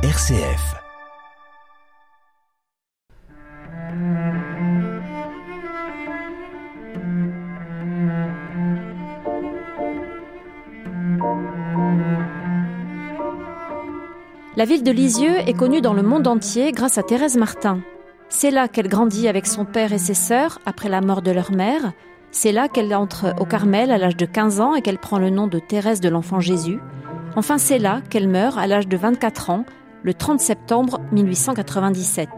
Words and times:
RCF. 0.00 0.76
La 14.56 14.64
ville 14.64 14.84
de 14.84 14.92
Lisieux 14.92 15.36
est 15.38 15.52
connue 15.52 15.80
dans 15.80 15.92
le 15.92 16.02
monde 16.02 16.28
entier 16.28 16.70
grâce 16.70 16.96
à 16.96 17.02
Thérèse 17.02 17.36
Martin. 17.36 17.80
C'est 18.28 18.52
là 18.52 18.68
qu'elle 18.68 18.86
grandit 18.86 19.26
avec 19.26 19.48
son 19.48 19.64
père 19.64 19.92
et 19.92 19.98
ses 19.98 20.14
sœurs 20.14 20.60
après 20.64 20.88
la 20.88 21.00
mort 21.00 21.22
de 21.22 21.32
leur 21.32 21.50
mère. 21.50 21.92
C'est 22.30 22.52
là 22.52 22.68
qu'elle 22.68 22.94
entre 22.94 23.34
au 23.40 23.44
Carmel 23.44 23.90
à 23.90 23.98
l'âge 23.98 24.16
de 24.16 24.26
15 24.26 24.60
ans 24.60 24.76
et 24.76 24.80
qu'elle 24.80 24.98
prend 24.98 25.18
le 25.18 25.30
nom 25.30 25.48
de 25.48 25.58
Thérèse 25.58 26.00
de 26.00 26.08
l'Enfant 26.08 26.38
Jésus. 26.38 26.78
Enfin, 27.34 27.58
c'est 27.58 27.78
là 27.78 28.00
qu'elle 28.10 28.28
meurt 28.28 28.58
à 28.58 28.68
l'âge 28.68 28.86
de 28.86 28.96
24 28.96 29.50
ans, 29.50 29.64
le 30.02 30.14
30 30.14 30.40
septembre 30.40 31.00
1897. 31.12 32.28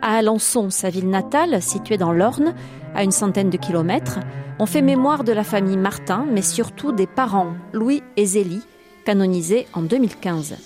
À 0.00 0.16
Alençon, 0.16 0.70
sa 0.70 0.90
ville 0.90 1.10
natale, 1.10 1.60
située 1.60 1.98
dans 1.98 2.12
l'Orne, 2.12 2.54
à 2.94 3.02
une 3.02 3.10
centaine 3.10 3.50
de 3.50 3.56
kilomètres, 3.56 4.20
on 4.60 4.66
fait 4.66 4.82
mémoire 4.82 5.24
de 5.24 5.32
la 5.32 5.44
famille 5.44 5.76
Martin, 5.76 6.24
mais 6.30 6.42
surtout 6.42 6.92
des 6.92 7.06
parents 7.06 7.54
Louis 7.72 8.02
et 8.16 8.26
Zélie, 8.26 8.62
canonisés 9.04 9.66
en 9.72 9.82
2015. 9.82 10.56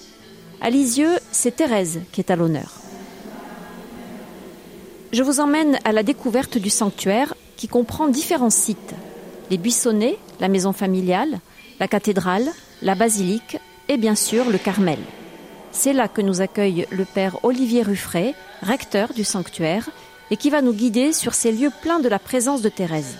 À 0.60 0.70
Lisieux, 0.70 1.18
c'est 1.30 1.56
Thérèse 1.56 2.00
qui 2.12 2.20
est 2.20 2.30
à 2.30 2.36
l'honneur. 2.36 2.72
Je 5.12 5.22
vous 5.22 5.40
emmène 5.40 5.78
à 5.84 5.92
la 5.92 6.02
découverte 6.02 6.58
du 6.58 6.70
sanctuaire 6.70 7.34
qui 7.56 7.68
comprend 7.68 8.08
différents 8.08 8.50
sites. 8.50 8.94
Les 9.50 9.58
buissonnets, 9.58 10.18
la 10.40 10.48
maison 10.48 10.72
familiale, 10.72 11.40
la 11.80 11.88
cathédrale, 11.88 12.48
la 12.80 12.94
basilique 12.94 13.58
et 13.88 13.96
bien 13.96 14.14
sûr 14.14 14.48
le 14.48 14.58
Carmel. 14.58 14.98
C'est 15.72 15.94
là 15.94 16.06
que 16.06 16.20
nous 16.20 16.42
accueille 16.42 16.86
le 16.90 17.06
père 17.06 17.44
Olivier 17.44 17.82
Ruffray, 17.82 18.34
recteur 18.62 19.14
du 19.14 19.24
sanctuaire, 19.24 19.88
et 20.30 20.36
qui 20.36 20.50
va 20.50 20.62
nous 20.62 20.74
guider 20.74 21.12
sur 21.12 21.34
ces 21.34 21.50
lieux 21.50 21.72
pleins 21.82 21.98
de 21.98 22.08
la 22.08 22.18
présence 22.18 22.62
de 22.62 22.68
Thérèse. 22.68 23.16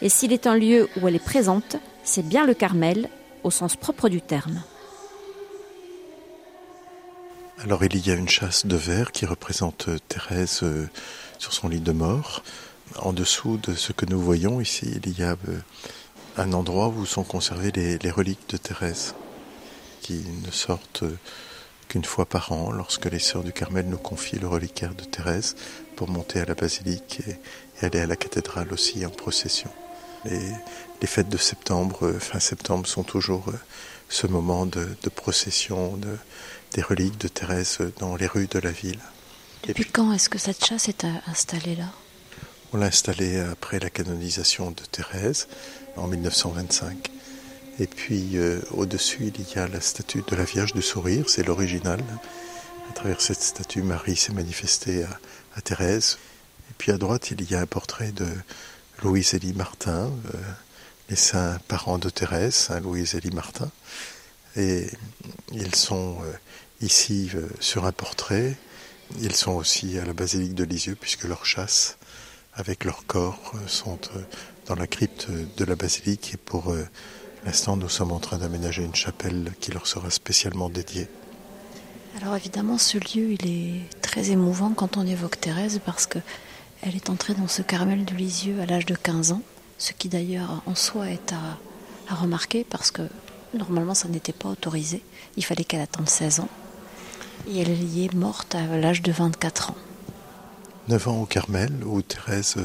Et 0.00 0.08
s'il 0.08 0.32
est 0.32 0.46
un 0.46 0.56
lieu 0.56 0.88
où 0.96 1.08
elle 1.08 1.16
est 1.16 1.24
présente, 1.24 1.76
c'est 2.04 2.26
bien 2.26 2.46
le 2.46 2.54
Carmel, 2.54 3.08
au 3.42 3.50
sens 3.50 3.74
propre 3.74 4.08
du 4.08 4.20
terme. 4.20 4.62
Alors 7.58 7.84
il 7.84 8.06
y 8.06 8.10
a 8.12 8.14
une 8.14 8.28
chasse 8.28 8.66
de 8.66 8.76
verre 8.76 9.10
qui 9.10 9.26
représente 9.26 9.88
Thérèse 10.08 10.60
euh, 10.62 10.88
sur 11.38 11.52
son 11.52 11.68
lit 11.68 11.80
de 11.80 11.90
mort. 11.90 12.44
En 13.02 13.12
dessous 13.12 13.58
de 13.58 13.74
ce 13.74 13.92
que 13.92 14.06
nous 14.06 14.20
voyons 14.20 14.60
ici, 14.60 15.00
il 15.04 15.18
y 15.18 15.24
a 15.24 15.32
euh, 15.48 15.58
un 16.36 16.52
endroit 16.52 16.88
où 16.88 17.04
sont 17.04 17.24
conservées 17.24 17.72
les, 17.72 18.10
reliques 18.10 18.48
de 18.48 18.56
Thérèse, 18.56 19.14
qui 20.00 20.24
ne 20.46 20.52
sortent 20.52 21.02
qu'une 21.88 22.04
fois 22.04 22.26
par 22.26 22.52
an, 22.52 22.70
lorsque 22.70 23.06
les 23.06 23.18
sœurs 23.18 23.42
du 23.42 23.52
Carmel 23.52 23.86
nous 23.88 23.98
confient 23.98 24.38
le 24.38 24.48
reliquaire 24.48 24.94
de 24.94 25.04
Thérèse 25.04 25.56
pour 25.96 26.08
monter 26.08 26.40
à 26.40 26.44
la 26.44 26.54
basilique 26.54 27.20
et, 27.26 27.84
aller 27.84 28.00
à 28.00 28.06
la 28.06 28.16
cathédrale 28.16 28.72
aussi 28.72 29.06
en 29.06 29.10
procession. 29.10 29.70
les 30.24 31.06
fêtes 31.06 31.28
de 31.28 31.36
septembre, 31.36 32.06
euh, 32.06 32.18
fin 32.18 32.40
septembre, 32.40 32.86
sont 32.86 33.04
toujours 33.04 33.46
ce 34.08 34.26
moment 34.26 34.66
de, 34.66 34.86
procession 35.14 35.96
de, 35.96 36.16
des 36.72 36.82
reliques 36.82 37.18
de 37.18 37.28
Thérèse 37.28 37.78
dans 37.98 38.16
les 38.16 38.26
rues 38.26 38.48
de 38.48 38.58
la 38.58 38.70
ville. 38.70 39.00
Depuis 39.66 39.84
quand 39.84 40.12
est-ce 40.12 40.28
que 40.28 40.38
cette 40.38 40.64
chasse 40.64 40.88
est 40.88 41.04
installée 41.26 41.76
là? 41.76 41.90
On 42.72 42.76
l'a 42.76 42.86
installée 42.86 43.38
après 43.40 43.78
la 43.78 43.90
canonisation 43.90 44.70
de 44.70 44.82
Thérèse 44.90 45.48
en 45.96 46.06
1925. 46.06 47.10
Et 47.80 47.86
puis 47.86 48.36
euh, 48.36 48.60
au-dessus, 48.72 49.32
il 49.38 49.54
y 49.54 49.58
a 49.58 49.68
la 49.68 49.80
statue 49.80 50.22
de 50.26 50.34
la 50.34 50.42
Vierge 50.42 50.72
du 50.72 50.82
Sourire, 50.82 51.30
c'est 51.30 51.44
l'original. 51.44 52.02
À 52.90 52.92
travers 52.92 53.20
cette 53.20 53.40
statue, 53.40 53.82
Marie 53.82 54.16
s'est 54.16 54.32
manifestée 54.32 55.04
à, 55.04 55.60
Thérèse. 55.60 56.18
Et 56.70 56.74
puis 56.76 56.92
à 56.92 56.98
droite, 56.98 57.30
il 57.30 57.48
y 57.50 57.54
a 57.54 57.60
un 57.60 57.66
portrait 57.66 58.12
de 58.12 58.26
Louise 59.02 59.34
Élie 59.34 59.52
Martin, 59.52 60.10
euh, 60.34 60.38
les 61.08 61.16
saints 61.16 61.58
parents 61.68 61.98
de 61.98 62.10
Thérèse, 62.10 62.54
Saint 62.54 62.80
Louis 62.80 63.08
Élie 63.14 63.30
Martin. 63.30 63.70
Et 64.56 64.88
ils 65.52 65.74
sont 65.74 66.18
euh, 66.22 66.32
ici 66.80 67.30
sur 67.60 67.86
un 67.86 67.92
portrait. 67.92 68.56
Ils 69.20 69.34
sont 69.34 69.52
aussi 69.52 69.98
à 69.98 70.04
la 70.04 70.14
basilique 70.14 70.54
de 70.54 70.64
Lisieux 70.64 70.96
puisque 71.00 71.24
leurs 71.24 71.46
chasses 71.46 71.96
avec 72.54 72.84
leurs 72.84 73.06
corps 73.06 73.52
sont 73.66 73.98
dans 74.66 74.74
la 74.74 74.88
crypte 74.88 75.28
de 75.30 75.64
la 75.64 75.76
basilique 75.76 76.34
et 76.34 76.36
pour 76.36 76.74
l'instant 77.44 77.76
nous 77.76 77.88
sommes 77.88 78.12
en 78.12 78.18
train 78.18 78.38
d'aménager 78.38 78.84
une 78.84 78.94
chapelle 78.94 79.52
qui 79.60 79.70
leur 79.70 79.86
sera 79.86 80.10
spécialement 80.10 80.68
dédiée. 80.68 81.08
Alors 82.20 82.36
évidemment 82.36 82.78
ce 82.78 82.98
lieu 82.98 83.32
il 83.32 83.46
est 83.46 84.00
très 84.02 84.30
émouvant 84.30 84.72
quand 84.72 84.96
on 84.96 85.06
évoque 85.06 85.40
Thérèse 85.40 85.80
parce 85.84 86.06
que 86.06 86.18
elle 86.82 86.96
est 86.96 87.10
entrée 87.10 87.34
dans 87.34 87.48
ce 87.48 87.62
Carmel 87.62 88.04
de 88.04 88.14
Lisieux 88.14 88.60
à 88.60 88.66
l'âge 88.66 88.86
de 88.86 88.94
15 88.94 89.32
ans 89.32 89.42
ce 89.78 89.92
qui 89.92 90.08
d'ailleurs 90.08 90.62
en 90.66 90.74
soi 90.74 91.08
est 91.10 91.32
à, 91.32 92.14
remarquer 92.14 92.64
parce 92.68 92.90
que 92.90 93.02
normalement 93.54 93.94
ça 93.94 94.08
n'était 94.08 94.32
pas 94.32 94.48
autorisé. 94.48 95.02
Il 95.36 95.44
fallait 95.44 95.64
qu'elle 95.64 95.80
attende 95.80 96.08
16 96.08 96.40
ans. 96.40 96.48
Et 97.48 97.60
elle 97.60 97.82
y 97.82 98.04
est 98.04 98.14
morte 98.14 98.54
à 98.54 98.66
l'âge 98.76 99.02
de 99.02 99.12
24 99.12 99.70
ans. 99.70 99.76
9 100.88 101.08
ans 101.08 101.22
au 101.22 101.26
Carmel, 101.26 101.72
où 101.84 102.02
Thérèse 102.02 102.56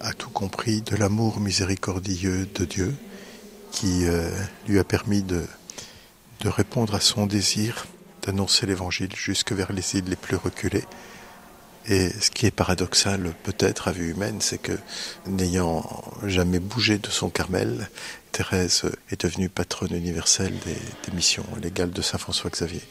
a 0.00 0.12
tout 0.14 0.30
compris 0.30 0.82
de 0.82 0.96
l'amour 0.96 1.40
miséricordieux 1.40 2.48
de 2.54 2.64
Dieu, 2.64 2.94
qui 3.70 4.06
euh, 4.06 4.30
lui 4.68 4.78
a 4.78 4.84
permis 4.84 5.22
de, 5.22 5.44
de 6.40 6.48
répondre 6.48 6.94
à 6.94 7.00
son 7.00 7.26
désir 7.26 7.86
d'annoncer 8.22 8.66
l'Évangile 8.66 9.14
jusque 9.16 9.52
vers 9.52 9.72
les 9.72 9.96
îles 9.96 10.08
les 10.08 10.16
plus 10.16 10.36
reculées 10.36 10.84
et 11.86 12.10
ce 12.10 12.30
qui 12.30 12.46
est 12.46 12.50
paradoxal 12.50 13.32
peut-être 13.42 13.88
à 13.88 13.92
vue 13.92 14.10
humaine, 14.10 14.40
c'est 14.40 14.58
que 14.58 14.78
n'ayant 15.26 15.84
jamais 16.24 16.58
bougé 16.58 16.98
de 16.98 17.08
son 17.08 17.30
Carmel, 17.30 17.88
Thérèse 18.32 18.82
est 19.10 19.24
devenue 19.24 19.48
patronne 19.48 19.94
universelle 19.94 20.54
des, 20.64 21.12
missions 21.12 21.46
légales 21.60 21.90
de 21.90 22.02
Saint 22.02 22.18
François 22.18 22.50
Xavier. 22.50 22.82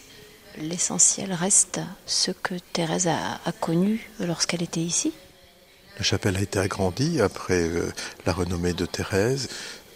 L'essentiel 0.58 1.32
reste 1.32 1.80
ce 2.06 2.32
que 2.32 2.56
Thérèse 2.74 3.08
a, 3.08 3.40
connu 3.62 4.10
lorsqu'elle 4.20 4.64
était 4.64 4.82
ici. 4.82 5.14
La 5.98 6.04
chapelle 6.04 6.36
a 6.36 6.42
été 6.42 6.60
agrandie 6.60 7.22
après 7.22 7.62
euh, 7.62 7.92
la 8.26 8.34
renommée 8.34 8.74
de 8.74 8.86
Thérèse, 8.86 9.50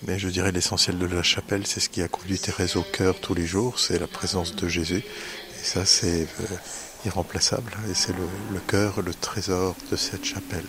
mais 0.08 0.20
je 0.20 0.28
dirais 0.28 0.52
l'essentiel 0.52 0.98
de 0.98 1.06
la 1.06 1.24
chapelle, 1.24 1.66
c'est 1.66 1.80
ce 1.80 1.90
qui 1.90 2.02
a 2.02 2.08
conduit 2.08 2.40
Thérèse 2.40 2.76
au 2.76 2.84
cœur 2.84 3.20
tous 3.20 3.34
les 3.34 3.46
jours, 3.46 3.80
c'est 3.80 4.00
la 4.00 4.08
présence 4.08 4.56
de 4.56 4.68
Jésus. 4.68 5.04
Et 5.04 5.64
ça, 5.64 5.86
c'est 5.86 6.24
euh, 6.24 6.56
irremplaçable. 7.06 7.72
Et 7.90 7.94
c'est 7.94 8.14
le, 8.14 8.28
le 8.54 8.60
cœur, 8.60 9.02
le 9.02 9.14
trésor 9.14 9.76
de 9.92 9.96
cette 9.96 10.26
chapelle. 10.26 10.66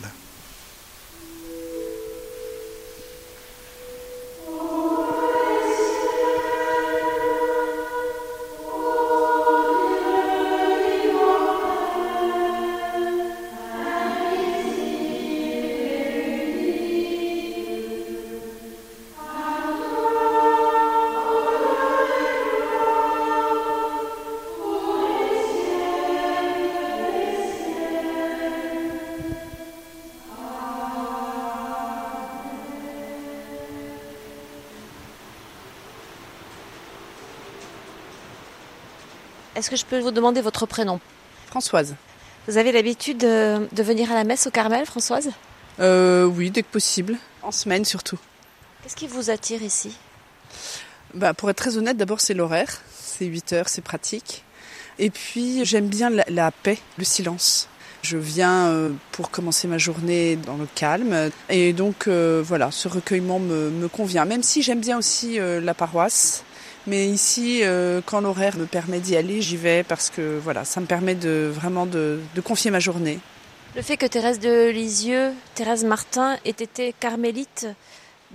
Est-ce 39.64 39.70
que 39.70 39.76
je 39.76 39.86
peux 39.86 39.98
vous 39.98 40.10
demander 40.10 40.42
votre 40.42 40.66
prénom 40.66 41.00
Françoise. 41.46 41.94
Vous 42.46 42.58
avez 42.58 42.70
l'habitude 42.70 43.16
de, 43.16 43.66
venir 43.82 44.12
à 44.12 44.14
la 44.14 44.24
messe 44.24 44.46
au 44.46 44.50
Carmel, 44.50 44.84
Françoise 44.84 45.30
euh, 45.80 46.24
Oui, 46.24 46.50
dès 46.50 46.62
que 46.62 46.68
possible. 46.68 47.16
En 47.40 47.50
semaine 47.50 47.86
surtout. 47.86 48.18
Qu'est-ce 48.82 48.94
qui 48.94 49.06
vous 49.06 49.30
attire 49.30 49.62
ici 49.62 49.96
bah, 51.14 51.32
Pour 51.32 51.48
être 51.48 51.56
très 51.56 51.78
honnête, 51.78 51.96
d'abord 51.96 52.20
c'est 52.20 52.34
l'horaire. 52.34 52.82
C'est 52.94 53.24
8 53.24 53.54
heures, 53.54 53.68
c'est 53.70 53.80
pratique. 53.80 54.44
Et 54.98 55.08
puis 55.08 55.64
j'aime 55.64 55.88
bien 55.88 56.10
la, 56.10 56.50
paix, 56.50 56.76
le 56.98 57.04
silence. 57.04 57.70
Je 58.02 58.18
viens 58.18 58.66
euh, 58.66 58.90
pour 59.12 59.30
commencer 59.30 59.66
ma 59.66 59.78
journée 59.78 60.36
dans 60.36 60.58
le 60.58 60.68
calme. 60.74 61.30
Et 61.48 61.72
donc 61.72 62.06
euh, 62.06 62.42
voilà, 62.44 62.70
ce 62.70 62.86
recueillement 62.86 63.38
me, 63.38 63.70
me, 63.70 63.88
convient. 63.88 64.26
Même 64.26 64.42
si 64.42 64.60
j'aime 64.60 64.80
bien 64.80 64.98
aussi 64.98 65.40
euh, 65.40 65.58
la 65.58 65.72
paroisse. 65.72 66.44
Mais 66.86 67.06
ici, 67.06 67.60
euh, 67.62 68.02
quand 68.04 68.20
l'horaire 68.20 68.58
me 68.58 68.66
permet 68.66 69.00
d'y 69.00 69.16
aller, 69.16 69.40
j'y 69.40 69.56
vais 69.56 69.82
parce 69.82 70.10
que 70.10 70.38
voilà, 70.38 70.64
ça 70.64 70.80
me 70.80 70.86
permet 70.86 71.14
de 71.14 71.50
vraiment 71.52 71.86
de, 71.86 72.20
confier 72.44 72.70
ma 72.70 72.80
journée. 72.80 73.18
Le 73.74 73.82
fait 73.82 73.96
que 73.96 74.06
Thérèse 74.06 74.38
de 74.38 74.68
Lisieux, 74.68 75.32
Thérèse 75.54 75.84
Martin, 75.84 76.36
ait 76.44 76.50
été 76.50 76.94
carmélite 77.00 77.66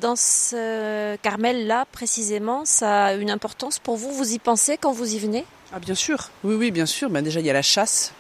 dans 0.01 0.16
ce 0.16 1.16
Carmel-là 1.18 1.86
précisément, 1.92 2.63
ça 2.66 3.06
a 3.06 3.13
une 3.13 3.30
importance 3.30 3.80
pour 3.80 3.98
vous 3.98 4.12
Vous 4.12 4.34
y 4.34 4.40
pensez 4.40 4.78
quand 4.78 4.94
vous 4.94 5.13
y 5.13 5.19
venez? 5.19 5.45
Ah 5.74 5.80
bien 5.80 5.95
sûr, 5.95 6.30
oui 6.44 6.56
oui 6.56 6.72
bien 6.72 6.86
sûr. 6.86 7.10
Ben, 7.10 7.22
déjà 7.22 7.40
il 7.42 7.45
y 7.45 7.50
a 7.50 7.54
la 7.54 7.62
chasse 7.62 8.13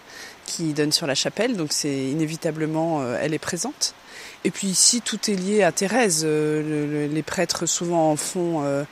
qui 0.45 0.73
donne 0.73 0.91
sur 0.91 1.07
la 1.07 1.15
chapelle, 1.15 1.55
donc 1.57 1.69
c'est 1.71 1.95
inévitablement 1.95 3.03
elle 3.15 3.33
est 3.33 3.39
présente. 3.39 3.95
Et 4.43 4.51
puis 4.51 4.67
ici 4.67 5.01
tout 5.01 5.31
est 5.31 5.35
lié 5.35 5.63
à 5.63 5.71
Thérèse. 5.71 6.25
les 6.25 7.23
prêtres 7.23 7.65
souvent 7.65 8.11
en 8.11 8.15
font 8.15 8.85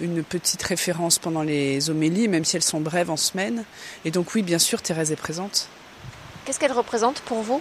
une 0.00 0.22
petite 0.22 0.62
référence 0.62 1.18
pendant 1.18 1.42
les 1.42 1.90
homélies, 1.90 2.28
même 2.28 2.44
si 2.44 2.56
elles 2.56 2.62
sont 2.62 2.80
brèves 2.80 3.10
en 3.10 3.16
semaine. 3.16 3.64
Et 4.04 4.10
donc 4.10 4.34
oui, 4.34 4.42
bien 4.42 4.58
sûr, 4.58 4.82
Thérèse 4.82 5.12
est 5.12 5.16
présente. 5.16 5.68
Qu'est-ce 6.44 6.58
qu'elle 6.58 6.72
représente 6.72 7.20
pour 7.20 7.42
vous? 7.42 7.60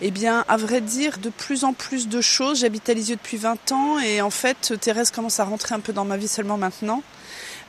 Eh 0.00 0.12
bien, 0.12 0.44
à 0.46 0.56
vrai 0.56 0.80
dire, 0.80 1.18
de 1.18 1.28
plus 1.28 1.64
en 1.64 1.72
plus 1.72 2.08
de 2.08 2.20
choses. 2.20 2.60
J'habite 2.60 2.88
à 2.88 2.94
Lisieux 2.94 3.16
depuis 3.16 3.36
20 3.36 3.72
ans 3.72 3.98
et 3.98 4.22
en 4.22 4.30
fait, 4.30 4.74
Thérèse 4.80 5.10
commence 5.10 5.40
à 5.40 5.44
rentrer 5.44 5.74
un 5.74 5.80
peu 5.80 5.92
dans 5.92 6.04
ma 6.04 6.16
vie 6.16 6.28
seulement 6.28 6.56
maintenant 6.56 7.02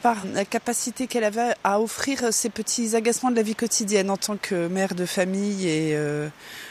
par 0.02 0.18
la 0.34 0.46
capacité 0.46 1.08
qu'elle 1.08 1.24
avait 1.24 1.56
à 1.64 1.82
offrir 1.82 2.32
ces 2.32 2.50
petits 2.50 2.96
agacements 2.96 3.32
de 3.32 3.36
la 3.36 3.42
vie 3.42 3.56
quotidienne 3.56 4.10
en 4.10 4.18
tant 4.18 4.38
que 4.38 4.68
mère 4.68 4.96
de 4.96 5.06
famille 5.06 5.68
et 5.68 5.96
euh, 5.96 6.30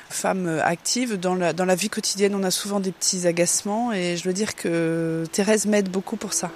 femme 0.09 0.61
active. 0.65 1.19
Dans 1.19 1.35
la, 1.35 1.53
dans 1.53 1.67
la 1.67 1.75
vie 1.75 1.91
quotidienne, 1.91 2.35
on 2.35 2.43
a 2.43 2.51
souvent 2.51 2.81
des 2.81 2.93
petits 2.93 3.27
agacements 3.27 3.93
et 3.93 4.17
je 4.17 4.25
veux 4.25 4.33
dire 4.33 4.55
que 4.55 5.25
Thérèse 5.33 5.67
m'aide 5.67 5.91
beaucoup 5.91 6.17
pour 6.17 6.33
ça. 6.33 6.51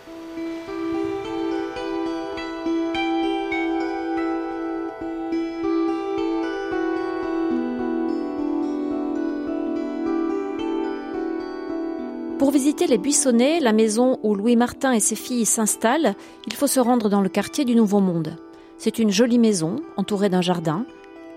Les 12.89 12.99
Buissonnets, 12.99 13.61
la 13.61 13.73
maison 13.73 14.19
où 14.23 14.35
Louis 14.35 14.57
Martin 14.57 14.93
et 14.93 15.01
ses 15.01 15.15
filles 15.15 15.47
s'installent, 15.47 16.15
il 16.47 16.53
faut 16.53 16.67
se 16.67 16.81
rendre 16.81 17.09
dans 17.09 17.21
le 17.21 17.29
quartier 17.29 17.65
du 17.65 17.77
Nouveau 17.77 18.01
Monde. 18.01 18.37
C'est 18.77 18.99
une 18.99 19.11
jolie 19.11 19.39
maison, 19.39 19.77
entourée 19.97 20.29
d'un 20.29 20.43
jardin. 20.43 20.85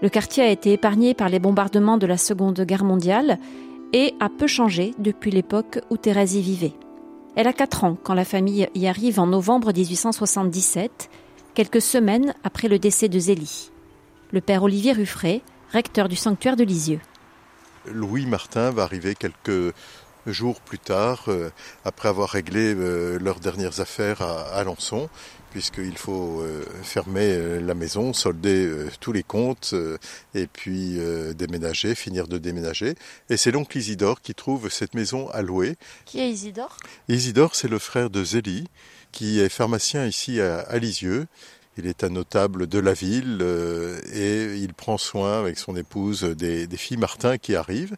Le 0.01 0.09
quartier 0.09 0.43
a 0.43 0.49
été 0.49 0.73
épargné 0.73 1.13
par 1.13 1.29
les 1.29 1.39
bombardements 1.39 1.97
de 1.97 2.07
la 2.07 2.17
Seconde 2.17 2.59
Guerre 2.61 2.83
mondiale 2.83 3.37
et 3.93 4.15
a 4.19 4.27
peu 4.27 4.47
changé 4.47 4.95
depuis 4.97 5.31
l'époque 5.31 5.79
où 5.89 5.97
Thérèse 5.97 6.35
y 6.35 6.41
vivait. 6.41 6.73
Elle 7.35 7.47
a 7.47 7.53
4 7.53 7.83
ans 7.83 7.97
quand 8.03 8.15
la 8.15 8.25
famille 8.25 8.67
y 8.73 8.87
arrive 8.87 9.19
en 9.19 9.27
novembre 9.27 9.71
1877, 9.71 11.09
quelques 11.53 11.81
semaines 11.81 12.33
après 12.43 12.67
le 12.67 12.79
décès 12.79 13.07
de 13.07 13.19
Zélie. 13.19 13.69
Le 14.31 14.41
père 14.41 14.63
Olivier 14.63 14.93
Ruffray, 14.93 15.41
recteur 15.71 16.09
du 16.09 16.15
sanctuaire 16.15 16.55
de 16.55 16.63
Lisieux. 16.63 17.01
Louis 17.85 18.25
Martin 18.25 18.71
va 18.71 18.81
arriver 18.81 19.13
quelques 19.13 19.73
jours 20.31 20.61
plus 20.61 20.79
tard, 20.79 21.25
euh, 21.27 21.51
après 21.83 22.09
avoir 22.09 22.29
réglé 22.29 22.73
euh, 22.75 23.17
leurs 23.19 23.39
dernières 23.39 23.79
affaires 23.79 24.21
à 24.21 24.41
Alençon, 24.55 25.09
puisqu'il 25.51 25.97
faut 25.97 26.41
euh, 26.41 26.65
fermer 26.83 27.59
la 27.61 27.73
maison, 27.73 28.13
solder 28.13 28.69
tous 28.99 29.13
les 29.13 29.23
comptes 29.23 29.73
et 30.33 30.47
puis 30.47 30.99
déménager, 31.33 31.95
finir 31.95 32.27
de 32.27 32.37
déménager. 32.37 32.95
Et 33.29 33.37
c'est 33.37 33.51
l'oncle 33.51 33.77
Isidore 33.77 34.21
qui 34.21 34.35
trouve 34.35 34.69
cette 34.69 34.95
maison 34.95 35.29
à 35.29 35.41
louer. 35.41 35.77
Qui 36.03 36.19
est 36.19 36.29
Isidore? 36.29 36.75
Isidore, 37.07 37.55
c'est 37.55 37.69
le 37.69 37.79
frère 37.79 38.09
de 38.09 38.21
Zélie, 38.23 38.67
qui 39.13 39.39
est 39.39 39.47
pharmacien 39.47 40.05
ici 40.05 40.41
à, 40.41 40.77
Lisieux. 40.77 41.27
Il 41.77 41.87
est 41.87 42.03
un 42.03 42.09
notable 42.09 42.67
de 42.67 42.79
la 42.79 42.93
ville 42.93 43.41
et 44.13 44.57
il 44.57 44.73
prend 44.73 44.97
soin 44.97 45.39
avec 45.39 45.57
son 45.57 45.77
épouse 45.77 46.23
des, 46.23 46.67
des 46.67 46.77
filles 46.77 46.97
Martin 46.97 47.37
qui 47.37 47.55
arrivent 47.55 47.95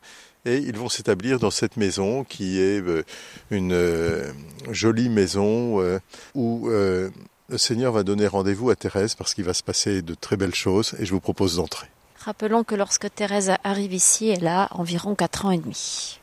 et 0.48 0.58
ils 0.58 0.78
vont 0.78 0.90
s'établir 0.90 1.40
dans 1.40 1.52
cette 1.52 1.78
maison 1.78 2.24
qui 2.24 2.60
est 2.60 2.82
euh, 2.82 3.04
une 3.52 3.74
euh, 3.74 4.32
jolie 4.72 5.10
maison 5.10 5.82
euh, 5.82 6.00
où 6.36 6.70
le 6.70 7.58
Seigneur 7.58 7.94
va 7.94 8.04
donner 8.04 8.28
rendez-vous 8.28 8.70
à 8.70 8.76
Thérèse 8.76 9.16
parce 9.16 9.34
qu'il 9.34 9.44
va 9.44 9.54
se 9.54 9.64
passer 9.64 10.02
de 10.02 10.16
très 10.16 10.38
belles 10.38 10.56
choses 10.56 10.96
et 11.00 11.06
je 11.06 11.12
vous 11.12 11.20
propose 11.20 11.58
d'entrer. 11.58 11.88
Rappelons 12.20 12.64
que 12.64 12.76
lorsque 12.76 13.14
Thérèse 13.14 13.54
arrive 13.64 13.94
ici, 13.94 14.28
elle 14.30 14.48
a 14.48 14.68
environ 14.72 15.16
4 15.16 15.46
ans 15.46 15.52
et 15.52 15.58
demi. 15.58 16.20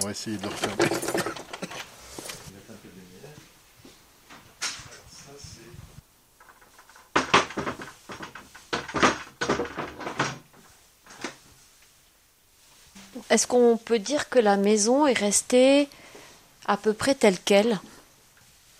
On 0.00 0.04
va 0.04 0.10
essayer 0.10 0.36
de 0.36 0.42
le 0.42 0.48
refermer. 0.48 1.37
Est-ce 13.30 13.46
qu'on 13.46 13.76
peut 13.76 13.98
dire 13.98 14.28
que 14.28 14.38
la 14.38 14.56
maison 14.56 15.06
est 15.06 15.18
restée 15.18 15.88
à 16.66 16.76
peu 16.76 16.94
près 16.94 17.14
telle 17.14 17.38
qu'elle? 17.38 17.78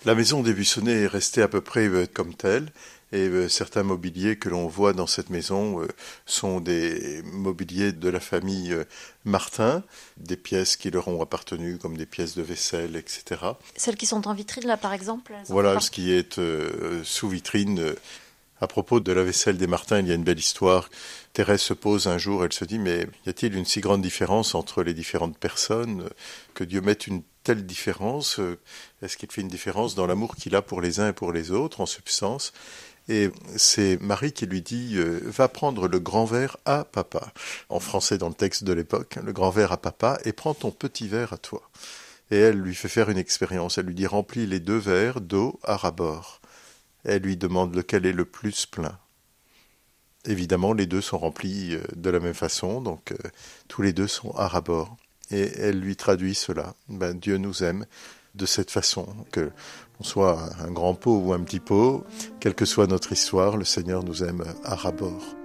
La 0.04 0.14
maison 0.14 0.42
des 0.42 0.54
Buissonnets 0.54 1.02
est 1.02 1.06
restée 1.06 1.42
à 1.42 1.48
peu 1.48 1.60
près 1.60 1.86
euh, 1.88 2.06
comme 2.12 2.34
telle. 2.34 2.70
Et 3.10 3.26
euh, 3.28 3.48
certains 3.48 3.82
mobiliers 3.82 4.36
que 4.36 4.48
l'on 4.48 4.68
voit 4.68 4.92
dans 4.92 5.06
cette 5.06 5.30
maison 5.30 5.82
euh, 5.82 5.88
sont 6.24 6.60
des 6.60 7.22
mobiliers 7.24 7.92
de 7.92 8.08
la 8.08 8.20
famille 8.20 8.74
Martin, 9.24 9.82
des 10.18 10.36
pièces 10.36 10.76
qui 10.76 10.90
leur 10.90 11.08
ont 11.08 11.20
appartenu 11.20 11.78
comme 11.78 11.96
des 11.96 12.06
pièces 12.06 12.34
de 12.34 12.42
vaisselle, 12.42 12.96
etc. 12.96 13.40
Celles 13.76 13.96
qui 13.96 14.06
sont 14.06 14.28
en 14.28 14.34
vitrine 14.34 14.66
là 14.66 14.76
par 14.76 14.92
exemple 14.92 15.32
Voilà 15.48 15.80
ce 15.80 15.90
qui 15.90 16.12
est 16.12 16.40
sous 17.02 17.28
vitrine 17.28 17.94
à 18.60 18.66
propos 18.66 19.00
de 19.00 19.12
la 19.12 19.22
vaisselle 19.22 19.56
des 19.56 19.66
Martins, 19.66 20.00
il 20.00 20.08
y 20.08 20.12
a 20.12 20.14
une 20.14 20.24
belle 20.24 20.38
histoire. 20.38 20.90
Thérèse 21.32 21.60
se 21.60 21.74
pose 21.74 22.08
un 22.08 22.18
jour, 22.18 22.44
elle 22.44 22.52
se 22.52 22.64
dit, 22.64 22.78
mais 22.78 23.06
y 23.26 23.28
a-t-il 23.28 23.54
une 23.54 23.64
si 23.64 23.80
grande 23.80 24.02
différence 24.02 24.54
entre 24.54 24.82
les 24.82 24.94
différentes 24.94 25.38
personnes? 25.38 26.08
Que 26.54 26.64
Dieu 26.64 26.80
mette 26.80 27.06
une 27.06 27.22
telle 27.44 27.66
différence? 27.66 28.40
Est-ce 29.02 29.16
qu'il 29.16 29.30
fait 29.30 29.42
une 29.42 29.48
différence 29.48 29.94
dans 29.94 30.06
l'amour 30.06 30.34
qu'il 30.36 30.56
a 30.56 30.62
pour 30.62 30.80
les 30.80 31.00
uns 31.00 31.08
et 31.08 31.12
pour 31.12 31.32
les 31.32 31.50
autres, 31.50 31.80
en 31.80 31.86
substance? 31.86 32.52
Et 33.08 33.30
c'est 33.56 33.98
Marie 34.02 34.32
qui 34.32 34.46
lui 34.46 34.60
dit 34.60 34.96
euh, 34.96 35.20
Va 35.24 35.48
prendre 35.48 35.88
le 35.88 35.98
grand 35.98 36.26
verre 36.26 36.58
à 36.66 36.84
papa. 36.84 37.32
En 37.70 37.80
français, 37.80 38.18
dans 38.18 38.28
le 38.28 38.34
texte 38.34 38.64
de 38.64 38.72
l'époque, 38.74 39.18
le 39.24 39.32
grand 39.32 39.50
verre 39.50 39.72
à 39.72 39.78
papa, 39.78 40.18
et 40.24 40.32
prends 40.32 40.52
ton 40.52 40.70
petit 40.70 41.08
verre 41.08 41.32
à 41.32 41.38
toi. 41.38 41.62
Et 42.30 42.36
elle 42.36 42.58
lui 42.58 42.74
fait 42.74 42.88
faire 42.88 43.08
une 43.08 43.16
expérience. 43.16 43.78
Elle 43.78 43.86
lui 43.86 43.94
dit 43.94 44.06
Remplis 44.06 44.46
les 44.46 44.60
deux 44.60 44.76
verres 44.76 45.22
d'eau 45.22 45.58
à 45.64 45.76
rabord. 45.76 46.37
Elle 47.04 47.22
lui 47.22 47.36
demande 47.36 47.74
lequel 47.74 48.06
est 48.06 48.12
le 48.12 48.24
plus 48.24 48.66
plein. 48.66 48.98
Évidemment, 50.24 50.72
les 50.72 50.86
deux 50.86 51.00
sont 51.00 51.18
remplis 51.18 51.74
euh, 51.74 51.82
de 51.96 52.10
la 52.10 52.20
même 52.20 52.34
façon, 52.34 52.80
donc 52.80 53.12
euh, 53.12 53.16
tous 53.68 53.82
les 53.82 53.92
deux 53.92 54.08
sont 54.08 54.32
à 54.32 54.48
rabord. 54.48 54.96
Et 55.30 55.52
elle 55.58 55.80
lui 55.80 55.96
traduit 55.96 56.34
cela. 56.34 56.74
Ben, 56.88 57.18
Dieu 57.18 57.36
nous 57.36 57.62
aime 57.62 57.86
de 58.34 58.46
cette 58.46 58.70
façon, 58.70 59.06
que 59.32 59.50
on 60.00 60.04
soit 60.04 60.50
un 60.60 60.70
grand 60.70 60.94
pot 60.94 61.18
ou 61.18 61.32
un 61.32 61.40
petit 61.40 61.60
pot, 61.60 62.04
quelle 62.40 62.54
que 62.54 62.64
soit 62.64 62.86
notre 62.86 63.12
histoire, 63.12 63.56
le 63.56 63.64
Seigneur 63.64 64.04
nous 64.04 64.22
aime 64.22 64.44
à 64.64 64.74
rabord. 64.74 65.37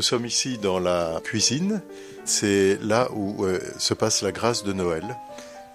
Nous 0.00 0.04
sommes 0.04 0.24
ici 0.24 0.56
dans 0.56 0.78
la 0.78 1.20
cuisine. 1.22 1.82
C'est 2.24 2.78
là 2.80 3.10
où 3.12 3.44
euh, 3.44 3.60
se 3.78 3.92
passe 3.92 4.22
la 4.22 4.32
grâce 4.32 4.64
de 4.64 4.72
Noël. 4.72 5.04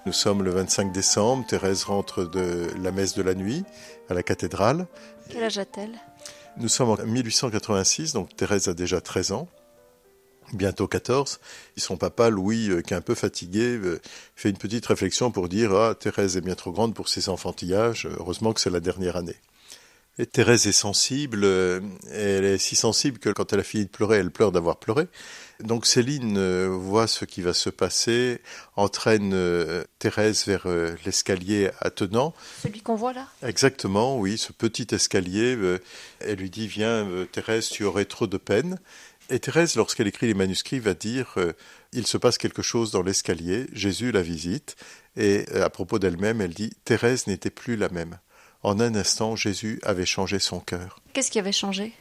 Nous 0.08 0.14
sommes 0.14 0.42
le 0.42 0.50
25 0.50 0.92
décembre. 0.92 1.46
Thérèse 1.46 1.84
rentre 1.84 2.24
de 2.26 2.66
la 2.82 2.92
messe 2.92 3.14
de 3.14 3.22
la 3.22 3.36
nuit 3.36 3.64
à 4.10 4.16
la 4.16 4.24
cathédrale. 4.24 4.88
Quel 5.30 5.44
âge 5.44 5.60
a-t-elle? 5.60 5.94
Nous 6.58 6.70
sommes 6.70 6.90
en 6.90 6.98
1886, 6.98 8.14
donc 8.14 8.36
Thérèse 8.36 8.68
a 8.68 8.74
déjà 8.74 9.00
13 9.00 9.32
ans 9.32 9.48
bientôt 10.54 10.88
14. 10.88 11.40
Son 11.78 11.98
papa, 11.98 12.32
Louis, 12.32 12.72
euh, 12.72 12.82
qui 12.82 12.96
est 12.96 12.98
un 12.98 13.02
peu 13.02 13.14
fatigué, 13.14 13.78
euh, 13.78 14.02
fait 14.36 14.50
une 14.50 14.58
petite 14.58 14.88
réflexion 14.88 15.30
pour 15.30 15.50
dire 15.50 15.72
Ah, 15.76 15.94
Thérèse 15.94 16.36
est 16.36 16.42
bien 16.42 16.56
trop 16.56 16.72
grande 16.72 16.96
pour 16.96 17.10
ses 17.10 17.30
enfantillages, 17.30 18.08
heureusement 18.18 18.54
que 18.54 18.62
c'est 18.62 18.72
la 18.72 18.80
dernière 18.80 19.18
année. 19.18 19.38
Et 20.18 20.26
Thérèse 20.26 20.66
est 20.66 20.72
sensible, 20.72 21.42
euh, 21.44 21.82
elle 22.10 22.46
est 22.46 22.58
si 22.58 22.78
sensible 22.78 23.20
que 23.20 23.30
quand 23.30 23.52
elle 23.52 23.60
a 23.60 23.64
fini 23.64 23.84
de 23.84 23.90
pleurer, 23.90 24.18
elle 24.18 24.32
pleure 24.32 24.54
d'avoir 24.54 24.78
pleuré. 24.78 25.08
Donc 25.60 25.86
Céline 25.86 26.38
euh, 26.38 26.70
voit 26.70 27.08
ce 27.08 27.26
qui 27.26 27.42
va 27.42 27.54
se 27.54 27.70
passer, 27.70 28.40
entraîne 28.78 29.34
euh, 29.34 29.84
Thérèse 30.00 30.46
vers 30.46 30.68
l'escalier 31.06 31.70
attenant. 31.82 32.34
Celui 32.64 32.82
qu'on 32.82 32.96
voit 32.96 33.12
là? 33.12 33.28
Exactement, 33.44 34.18
oui, 34.18 34.38
ce 34.38 34.54
petit 34.54 34.88
escalier. 34.92 35.58
Elle 36.22 36.40
lui 36.40 36.50
dit, 36.50 36.68
viens 36.68 37.06
Thérèse, 37.34 37.68
tu 37.68 37.84
aurais 37.84 38.06
trop 38.06 38.28
de 38.28 38.38
peine. 38.38 38.80
Et 39.30 39.40
Thérèse, 39.40 39.76
lorsqu'elle 39.76 40.08
écrit 40.08 40.28
les 40.28 40.34
manuscrits, 40.34 40.80
va 40.80 40.94
dire, 40.94 41.36
il 41.92 42.08
se 42.08 42.18
passe 42.18 42.38
quelque 42.38 42.62
chose 42.62 42.92
dans 42.92 43.02
l'escalier, 43.02 43.66
Jésus 43.74 44.12
la 44.12 44.22
visite. 44.22 44.78
Et 45.18 45.46
à 45.56 45.70
propos 45.70 46.00
d'elle-même, 46.00 46.40
elle 46.40 46.54
dit, 46.54 46.72
Thérèse 46.86 47.28
n'était 47.28 47.50
plus 47.50 47.76
la 47.76 47.90
même. 47.90 48.18
En 48.66 48.80
un 48.80 48.96
instant, 48.96 49.36
Jésus 49.36 49.80
avait 49.84 50.08
changé 50.08 50.40
son 50.40 50.60
cœur. 50.60 51.00
Qu'est-ce 51.14 51.30
qui 51.30 51.38
avait 51.38 51.52
changé? 51.52 51.94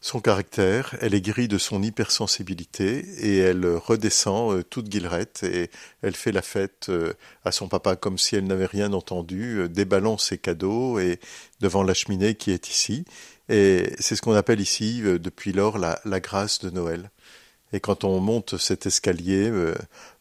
Son 0.00 0.18
caractère, 0.18 0.96
elle 1.00 1.14
est 1.14 1.20
guérie 1.20 1.46
de 1.46 1.56
son 1.56 1.84
hypersensibilité 1.84 3.06
et 3.20 3.38
elle 3.38 3.64
redescend 3.64 4.54
euh, 4.54 4.64
toute 4.64 4.88
guillerette 4.88 5.44
et 5.44 5.70
elle 6.02 6.16
fait 6.16 6.32
la 6.32 6.42
fête 6.42 6.86
euh, 6.88 7.12
à 7.44 7.52
son 7.52 7.68
papa 7.68 7.94
comme 7.94 8.18
si 8.18 8.34
elle 8.34 8.48
n'avait 8.48 8.66
rien 8.66 8.92
entendu, 8.92 9.58
euh, 9.60 9.68
déballant 9.68 10.18
ses 10.18 10.36
cadeaux 10.36 10.98
et 10.98 11.20
devant 11.60 11.84
la 11.84 11.94
cheminée 11.94 12.34
qui 12.34 12.50
est 12.50 12.68
ici. 12.68 13.04
Et 13.48 13.92
c'est 14.00 14.16
ce 14.16 14.22
qu'on 14.22 14.34
appelle 14.34 14.60
ici, 14.60 15.00
depuis 15.02 15.52
lors, 15.52 15.78
la, 15.78 16.00
la, 16.04 16.18
grâce 16.18 16.58
de 16.58 16.70
Noël. 16.70 17.08
Et 17.72 17.80
quand 17.80 18.04
on 18.04 18.20
monte 18.20 18.56
cet 18.56 18.86
escalier, 18.86 19.52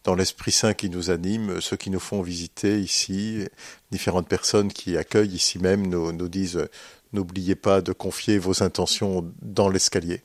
dans 0.04 0.16
l'Esprit 0.16 0.52
Saint 0.52 0.74
qui 0.74 0.90
nous 0.90 1.12
anime, 1.12 1.62
ceux 1.62 1.78
qui 1.78 1.90
nous 1.90 2.00
font 2.00 2.22
visiter 2.22 2.80
ici, 2.80 3.48
différentes 3.92 4.28
personnes 4.28 4.72
qui 4.72 4.98
accueillent 4.98 5.36
ici 5.36 5.60
même 5.60 5.88
nous, 5.88 6.28
disent 6.28 6.68
N'oubliez 7.14 7.56
pas 7.56 7.82
de 7.82 7.94
confier 7.94 8.38
vos 8.38 8.64
intentions 8.64 9.32
dans 9.42 9.70
l'escalier. 9.70 10.22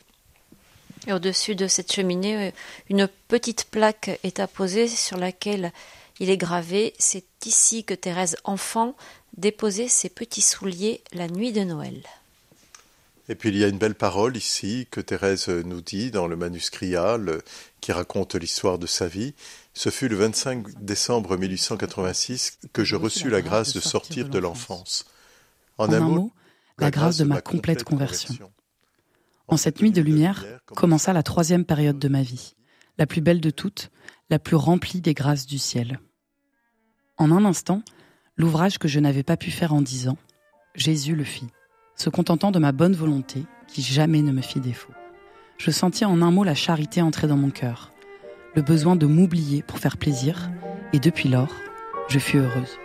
Et 1.07 1.13
au-dessus 1.13 1.55
de 1.55 1.67
cette 1.67 1.93
cheminée, 1.93 2.49
euh, 2.49 2.51
une 2.89 3.09
petite 3.29 3.65
plaque 3.65 4.19
est 4.23 4.41
apposée 4.41 4.89
sur 4.89 5.17
laquelle 5.17 5.73
il 6.21 6.31
est 6.31 6.37
gravé 6.37 6.95
C'est 6.99 7.25
ici 7.45 7.85
que 7.85 7.95
Thérèse, 7.95 8.37
enfant, 8.45 8.95
déposait 9.37 9.89
ses 9.89 10.09
petits 10.09 10.43
souliers 10.43 11.03
la 11.13 11.27
nuit 11.29 11.53
de 11.53 11.63
Noël. 11.63 12.03
Et 13.29 13.35
puis 13.35 13.51
il 13.51 13.57
y 13.57 13.65
a 13.65 13.69
une 13.69 13.79
belle 13.79 13.95
parole 13.95 14.37
ici 14.37 14.89
que 14.91 15.01
Thérèse 15.01 15.49
nous 15.49 15.81
dit 15.81 16.11
dans 16.11 16.27
le 16.27 16.37
manuscrit 16.37 16.97
A, 16.97 17.19
qui 17.81 17.93
raconte 17.93 18.35
l'histoire 18.35 18.79
de 18.79 18.87
sa 18.87 19.07
vie. 19.07 19.35
Ce 19.75 19.91
fut 19.91 20.09
le 20.09 20.17
25 20.17 20.83
décembre 20.83 21.37
1886 21.37 22.59
que 22.73 22.85
je 22.85 22.97
reçus 22.97 23.31
la 23.31 23.41
grâce 23.41 23.75
de 23.75 23.81
sortir 23.81 24.29
de 24.29 24.39
l'enfance. 24.39 25.05
En, 25.79 25.93
un 25.93 26.01
mot, 26.01 26.33
la 26.79 26.91
grâce 26.91 27.19
de 27.19 27.25
ma 27.25 27.41
complète 27.41 27.85
conversion. 27.85 28.53
En 29.49 29.57
cette 29.57 29.81
nuit 29.81 29.93
de 29.93 30.03
lumière 30.03 30.45
commença 30.67 31.13
la 31.13 31.23
troisième 31.23 31.65
période 31.65 31.99
de 31.99 32.09
ma 32.09 32.23
vie, 32.23 32.55
la 32.99 33.07
plus 33.07 33.21
belle 33.21 33.41
de 33.41 33.51
toutes, 33.51 33.91
la 34.31 34.39
plus 34.39 34.57
remplie 34.57 35.01
des 35.01 35.15
grâces 35.15 35.47
du 35.47 35.59
ciel. 35.59 36.01
En 37.19 37.31
un 37.31 37.45
instant, 37.45 37.83
l'ouvrage 38.37 38.79
que 38.79 38.89
je 38.89 38.99
n'avais 38.99 39.23
pas 39.23 39.37
pu 39.37 39.51
faire 39.51 39.73
en 39.75 39.83
dix 39.83 40.09
ans, 40.09 40.19
Jésus 40.75 41.15
le 41.15 41.25
fit, 41.25 41.49
se 41.97 42.11
contentant 42.11 42.51
de 42.51 42.59
ma 42.59 42.73
bonne 42.73 42.95
volonté 42.95 43.45
qui 43.67 43.83
jamais 43.83 44.23
ne 44.23 44.33
me 44.33 44.43
fit 44.43 44.61
défaut. 44.61 44.93
Je 45.59 45.71
sentis 45.71 46.05
en 46.05 46.23
un 46.23 46.31
mot 46.31 46.45
la 46.45 46.55
charité 46.55 47.03
entrer 47.03 47.27
dans 47.27 47.37
mon 47.37 47.51
cœur, 47.51 47.93
le 48.55 48.63
besoin 48.63 48.97
de 48.97 49.07
m'oublier 49.07 49.63
pour 49.63 49.79
faire 49.79 49.97
plaisir, 49.97 50.51
et 50.93 50.99
depuis 50.99 51.29
lors, 51.29 51.55
je 52.09 52.19
fus 52.19 52.39
heureuse. 52.39 52.79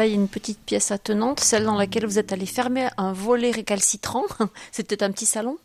Là, 0.00 0.06
il 0.06 0.10
y 0.10 0.12
a 0.12 0.16
une 0.16 0.28
petite 0.28 0.60
pièce 0.60 0.90
attenante, 0.90 1.40
celle 1.40 1.64
dans 1.64 1.76
laquelle 1.76 2.06
vous 2.06 2.18
êtes 2.18 2.32
allé 2.32 2.46
fermer 2.46 2.88
un 2.96 3.12
volet 3.12 3.50
récalcitrant. 3.50 4.24
C'était 4.72 5.02
un 5.02 5.12
petit 5.12 5.26
salon? 5.26 5.58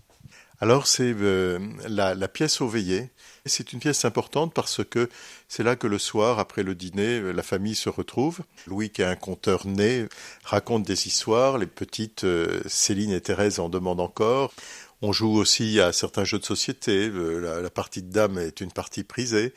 Alors 0.62 0.88
c'est 0.88 1.13
euh, 1.20 1.60
la, 1.88 2.27
pièce 2.27 2.62
au 2.62 2.68
veillé. 2.68 3.10
C'est 3.46 3.74
une 3.74 3.80
pièce 3.80 4.06
importante 4.06 4.54
parce 4.54 4.84
que 4.84 5.10
c'est 5.48 5.63
là 5.63 5.75
que 5.75 5.88
le 5.88 6.00
soir, 6.00 6.39
après 6.39 6.63
le 6.63 6.75
dîner, 6.75 7.34
la 7.34 7.44
famille 7.44 7.75
se 7.75 7.89
retrouve. 7.89 8.39
Louis, 8.65 8.89
qui 8.89 9.01
est 9.01 9.06
un 9.06 9.15
conteur 9.15 9.68
né, 9.68 10.06
raconte 10.44 10.84
des 10.84 11.08
histoires. 11.08 11.58
Les 11.58 11.68
petites 11.68 12.24
euh, 12.24 12.62
Céline 12.68 13.12
et 13.12 13.22
Thérèse 13.22 13.60
en 13.60 13.70
demandent 13.70 14.01
encore. 14.01 14.54
On 15.01 15.12
joue 15.12 15.34
aussi 15.36 15.80
à 15.80 15.94
certains 15.94 16.24
jeux 16.24 16.39
de 16.39 16.46
société. 16.46 17.10
Euh, 17.10 17.62
la, 17.62 17.70
partie 17.70 18.01
de 18.01 18.12
dames 18.12 18.38
est 18.38 18.62
une 18.62 18.72
partie 18.72 19.04
prisée. 19.04 19.54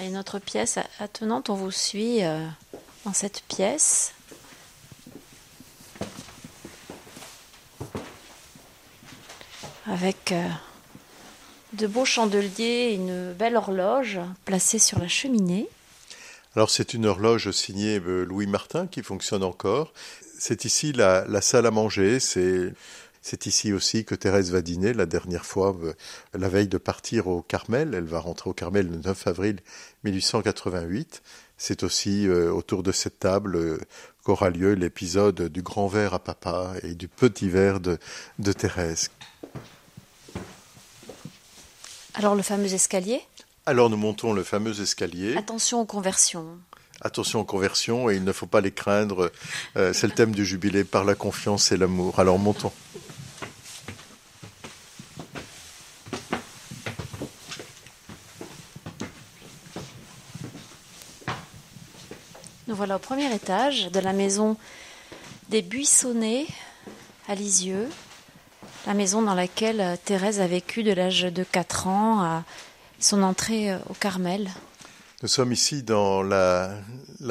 Et 0.00 0.08
notre 0.08 0.38
pièce 0.38 0.78
attenante, 0.98 1.50
on 1.50 1.54
vous 1.54 1.70
suit 1.70 2.20
dans 3.04 3.12
cette 3.12 3.42
pièce. 3.48 4.12
Avec 9.86 10.32
euh, 10.32 10.48
de 11.72 11.86
beaux 11.86 12.04
chandeliers 12.04 12.90
et 12.90 12.94
une 12.94 13.32
belle 13.32 13.56
horloge 13.56 14.20
placée 14.44 14.78
sur 14.78 14.98
la 14.98 15.08
cheminée. 15.08 15.68
Alors 16.54 16.70
c'est 16.70 16.94
une 16.94 17.06
horloge 17.06 17.50
signée 17.50 17.98
euh, 17.98 18.24
Louis 18.24 18.46
Martin 18.46 18.86
qui 18.86 19.02
fonctionne 19.02 19.42
encore. 19.42 19.92
C'est 20.38 20.64
ici 20.64 20.92
la, 20.92 21.40
salle 21.40 21.66
à 21.66 21.70
manger, 21.70 22.20
c'est 22.20 22.72
c'est 23.24 23.46
ici 23.46 23.72
aussi 23.72 24.04
que 24.04 24.16
Thérèse 24.16 24.50
va 24.50 24.62
dîner 24.62 24.92
la 24.92 25.06
dernière 25.06 25.46
fois, 25.46 25.76
euh, 25.84 25.92
la 26.34 26.48
veille 26.48 26.66
de 26.66 26.78
partir 26.78 27.28
au 27.28 27.40
Carmel. 27.40 27.94
Elle 27.94 28.04
va 28.04 28.18
rentrer 28.18 28.50
au 28.50 28.52
Carmel 28.52 28.88
le 28.88 28.96
9 28.96 29.26
avril 29.28 29.60
1888. 30.02 31.22
C'est 31.64 31.84
aussi 31.84 32.26
euh, 32.26 32.50
autour 32.50 32.82
de 32.82 32.90
cette 32.90 33.20
table 33.20 33.54
euh, 33.54 33.78
qu'aura 34.24 34.50
lieu 34.50 34.72
l'épisode 34.72 35.42
du 35.42 35.62
grand 35.62 35.86
verre 35.86 36.12
à 36.12 36.18
papa 36.18 36.72
et 36.82 36.96
du 36.96 37.06
petit 37.06 37.48
verre 37.48 37.78
de, 37.78 37.98
de 38.40 38.52
Thérèse. 38.52 39.12
Alors 42.14 42.34
le 42.34 42.42
fameux 42.42 42.74
escalier? 42.74 43.20
Alors 43.64 43.90
nous 43.90 43.96
montons 43.96 44.32
le 44.32 44.42
fameux 44.42 44.80
escalier. 44.80 45.36
Attention 45.36 45.80
aux 45.80 45.86
conversions. 45.86 46.58
Attention 47.00 47.38
aux 47.38 47.44
conversions 47.44 48.10
et 48.10 48.16
il 48.16 48.24
ne 48.24 48.32
faut 48.32 48.46
pas 48.46 48.60
les 48.60 48.72
craindre. 48.72 49.30
C'est 49.76 50.08
le 50.08 50.12
thème 50.12 50.32
du 50.32 50.44
jubilé 50.44 50.82
par 50.82 51.04
la 51.04 51.14
confiance 51.14 51.70
et 51.70 51.76
l'amour. 51.76 52.18
Alors 52.18 52.40
montons. 52.40 52.72
Voilà 62.82 62.96
au 62.96 62.98
premier 62.98 63.32
étage 63.32 63.92
de 63.92 64.00
la 64.00 64.12
maison 64.12 64.56
des 65.50 65.62
Buissonnets 65.62 66.48
à 67.28 67.36
Lisieux, 67.36 67.88
la 68.88 68.94
maison 68.94 69.22
dans 69.22 69.36
laquelle 69.36 69.96
Thérèse 70.04 70.40
a 70.40 70.48
vécu 70.48 70.82
de 70.82 70.90
l'âge 70.90 71.22
de 71.22 71.44
4 71.44 71.86
ans 71.86 72.22
à 72.22 72.44
son 72.98 73.22
entrée 73.22 73.72
au 73.88 73.94
Carmel. 73.94 74.50
Nous 75.22 75.28
sommes 75.28 75.52
ici 75.52 75.84
dans 75.84 76.24
la, 76.24 76.74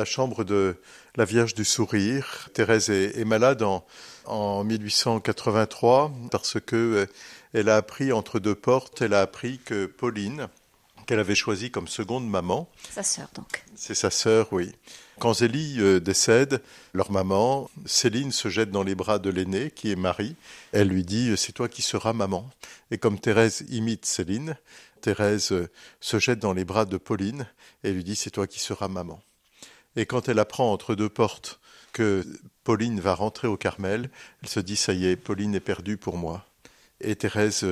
chambre 0.06 0.46
de 0.46 0.78
la 1.18 1.26
Vierge 1.26 1.54
du 1.54 1.66
Sourire. 1.66 2.48
Thérèse 2.54 2.90
est, 2.90 3.26
malade 3.26 3.62
en, 3.62 3.84
en 4.28 4.64
1883 4.64 6.14
parce 6.32 6.62
que 6.62 6.76
euh, 6.78 7.06
elle 7.52 7.68
a 7.68 7.76
appris 7.76 8.14
entre 8.14 8.40
deux 8.40 8.56
portes, 8.56 9.02
elle 9.02 9.14
a 9.14 9.20
appris 9.20 9.60
que 9.60 9.86
Pauline, 9.86 10.48
qu'elle 11.08 11.20
avait 11.20 11.36
choisie 11.36 11.72
comme 11.72 11.90
seconde 11.90 12.26
maman. 12.30 12.70
Sa 12.90 13.04
sœur 13.04 13.28
donc. 13.36 13.66
C'est 13.76 13.96
sa 13.96 14.10
sœur, 14.10 14.48
oui. 14.54 14.72
Quand 15.22 15.36
Zélie 15.36 15.76
euh, 15.78 16.00
décède, 16.00 16.64
leur 16.96 17.12
maman, 17.12 17.70
Céline 17.86 18.32
se 18.32 18.50
jette 18.50 18.72
dans 18.72 18.82
les 18.82 18.96
bras 18.96 19.20
de 19.20 19.30
l'aînée, 19.30 19.70
qui 19.70 19.92
est 19.92 19.96
Marie. 19.96 20.36
Elle 20.72 20.88
lui 20.88 21.04
dit 21.04 21.38
C'est 21.38 21.52
toi 21.52 21.70
qui 21.70 21.84
seras 21.84 22.12
maman. 22.12 22.50
Et 22.90 22.98
comme 22.98 23.20
Thérèse 23.20 23.64
imite 23.70 24.04
Céline, 24.08 24.58
Thérèse 25.00 25.52
euh, 25.52 25.70
se 26.00 26.18
jette 26.18 26.40
dans 26.40 26.54
les 26.54 26.66
bras 26.66 26.86
de 26.86 26.98
Pauline 26.98 27.46
et 27.84 27.92
lui 27.92 28.04
dit 28.04 28.16
C'est 28.16 28.32
toi 28.32 28.48
qui 28.48 28.60
seras 28.60 28.88
maman. 28.88 29.22
Et 29.96 30.08
quand 30.08 30.28
elle 30.28 30.40
apprend 30.40 30.74
entre 30.74 30.96
deux 30.96 31.10
portes 31.10 31.60
que 31.94 32.26
Pauline 32.64 33.00
va 33.00 33.14
rentrer 33.14 33.48
au 33.48 33.58
Carmel, 33.58 34.10
elle 34.42 34.50
se 34.50 34.60
dit 34.60 34.76
Ça 34.76 34.92
y 34.92 35.06
est, 35.06 35.18
Pauline 35.18 35.54
est 35.54 35.60
perdue 35.60 35.98
pour 35.98 36.18
moi. 36.18 36.48
Et 37.00 37.16
Thérèse 37.16 37.64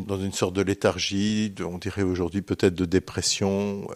dans 0.00 0.18
une 0.18 0.32
sorte 0.32 0.54
de 0.54 0.62
léthargie, 0.62 1.54
on 1.64 1.78
dirait 1.78 2.02
aujourd'hui 2.02 2.42
peut-être 2.42 2.74
de 2.74 2.84
dépression. 2.84 3.86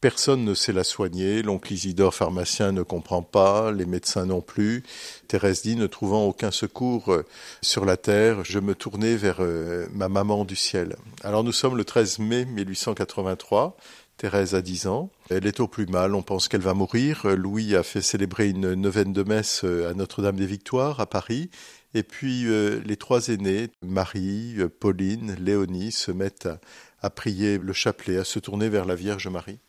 Personne 0.00 0.44
ne 0.44 0.54
sait 0.54 0.72
la 0.72 0.84
soigner, 0.84 1.42
l'oncle 1.42 1.72
Isidore 1.72 2.14
pharmacien 2.14 2.72
ne 2.72 2.82
comprend 2.82 3.22
pas, 3.22 3.72
les 3.72 3.86
médecins 3.86 4.26
non 4.26 4.40
plus. 4.40 4.82
Thérèse 5.28 5.62
dit, 5.62 5.76
ne 5.76 5.86
trouvant 5.86 6.24
aucun 6.24 6.50
secours 6.50 7.12
euh, 7.12 7.24
sur 7.62 7.84
la 7.84 7.96
terre, 7.96 8.44
je 8.44 8.58
me 8.58 8.74
tournais 8.74 9.16
vers 9.16 9.38
euh, 9.40 9.86
ma 9.92 10.08
maman 10.08 10.44
du 10.44 10.56
ciel. 10.56 10.96
Alors 11.22 11.42
nous 11.42 11.52
sommes 11.52 11.76
le 11.76 11.84
13 11.84 12.18
mai 12.18 12.44
1883. 12.44 13.76
Thérèse 14.16 14.54
a 14.54 14.62
10 14.62 14.86
ans. 14.86 15.10
Elle 15.28 15.46
est 15.46 15.60
au 15.60 15.68
plus 15.68 15.86
mal, 15.86 16.14
on 16.14 16.22
pense 16.22 16.48
qu'elle 16.48 16.62
va 16.62 16.72
mourir. 16.72 17.26
Louis 17.26 17.76
a 17.76 17.82
fait 17.82 18.00
célébrer 18.00 18.48
une 18.48 18.72
neuvaine 18.72 19.12
de 19.12 19.22
messe 19.22 19.62
euh, 19.64 19.90
à 19.90 19.94
Notre-Dame 19.94 20.36
des 20.36 20.46
Victoires 20.46 21.00
à 21.00 21.06
Paris. 21.06 21.50
Et 21.96 22.02
puis 22.02 22.46
euh, 22.46 22.82
les 22.84 22.98
trois 22.98 23.28
aînés, 23.28 23.70
Marie, 23.80 24.56
euh, 24.58 24.68
Pauline, 24.68 25.34
Léonie, 25.40 25.92
se 25.92 26.12
mettent 26.12 26.44
à, 26.44 26.60
à 27.00 27.08
prier 27.08 27.56
le 27.56 27.72
chapelet, 27.72 28.18
à 28.18 28.24
se 28.24 28.38
tourner 28.38 28.68
vers 28.68 28.84
la 28.84 28.94
Vierge 28.94 29.28
Marie. 29.28 29.60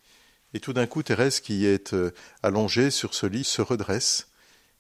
Et 0.53 0.60
tout 0.60 0.74
d'un 0.74 0.88
coup, 0.88 1.03
Thérèse, 1.03 1.39
qui 1.39 1.65
est 1.65 1.93
euh, 1.93 2.12
allongée 2.43 2.91
sur 2.91 3.13
ce 3.13 3.27
lit, 3.27 3.46
se 3.46 3.62
redresse 3.62 4.27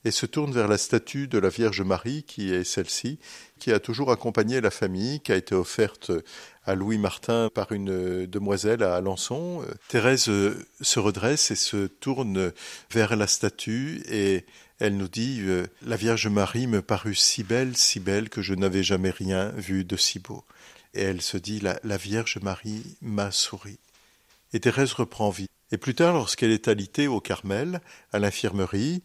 et 0.03 0.11
se 0.11 0.25
tourne 0.25 0.51
vers 0.51 0.67
la 0.67 0.77
statue 0.77 1.29
de 1.29 1.37
la 1.37 1.47
Vierge 1.47 1.81
Marie, 1.83 2.23
qui 2.23 2.53
est 2.53 2.65
celle-ci, 2.65 3.17
qui 3.57 3.71
a 3.71 3.79
toujours 3.79 4.11
accompagné 4.11 4.61
la 4.61 4.71
famille, 4.71 5.19
qui 5.19 5.31
a 5.31 5.35
été 5.35 5.55
offerte 5.55 6.11
à 6.65 6.75
Louis 6.75 6.97
Martin 6.97 7.49
par 7.53 7.71
une 7.71 8.25
demoiselle 8.25 8.83
à 8.83 8.95
Alençon. 8.95 9.63
Thérèse 9.87 10.29
euh, 10.29 10.65
se 10.81 10.99
redresse 10.99 11.51
et 11.51 11.55
se 11.55 11.87
tourne 11.87 12.51
vers 12.91 13.15
la 13.15 13.27
statue 13.27 14.03
et 14.09 14.45
elle 14.79 14.97
nous 14.97 15.07
dit 15.07 15.39
euh, 15.41 15.65
La 15.81 15.95
Vierge 15.95 16.27
Marie 16.27 16.67
me 16.67 16.81
parut 16.81 17.15
si 17.15 17.43
belle, 17.43 17.75
si 17.75 17.99
belle 17.99 18.29
que 18.29 18.41
je 18.41 18.53
n'avais 18.53 18.83
jamais 18.83 19.09
rien 19.09 19.49
vu 19.49 19.85
de 19.85 19.97
si 19.97 20.19
beau. 20.19 20.43
Et 20.93 21.01
elle 21.01 21.21
se 21.21 21.37
dit 21.37 21.59
La, 21.59 21.97
Vierge 21.97 22.37
Marie 22.41 22.83
m'a 23.01 23.31
souri. 23.31 23.79
Et 24.53 24.59
Thérèse 24.59 24.93
reprend 24.93 25.29
vie. 25.29 25.47
Et 25.71 25.77
plus 25.77 25.95
tard, 25.95 26.13
lorsqu'elle 26.13 26.51
est 26.51 26.67
alitée 26.67 27.07
au 27.07 27.19
Carmel, 27.19 27.81
à 28.13 28.19
l'infirmerie, 28.19 29.01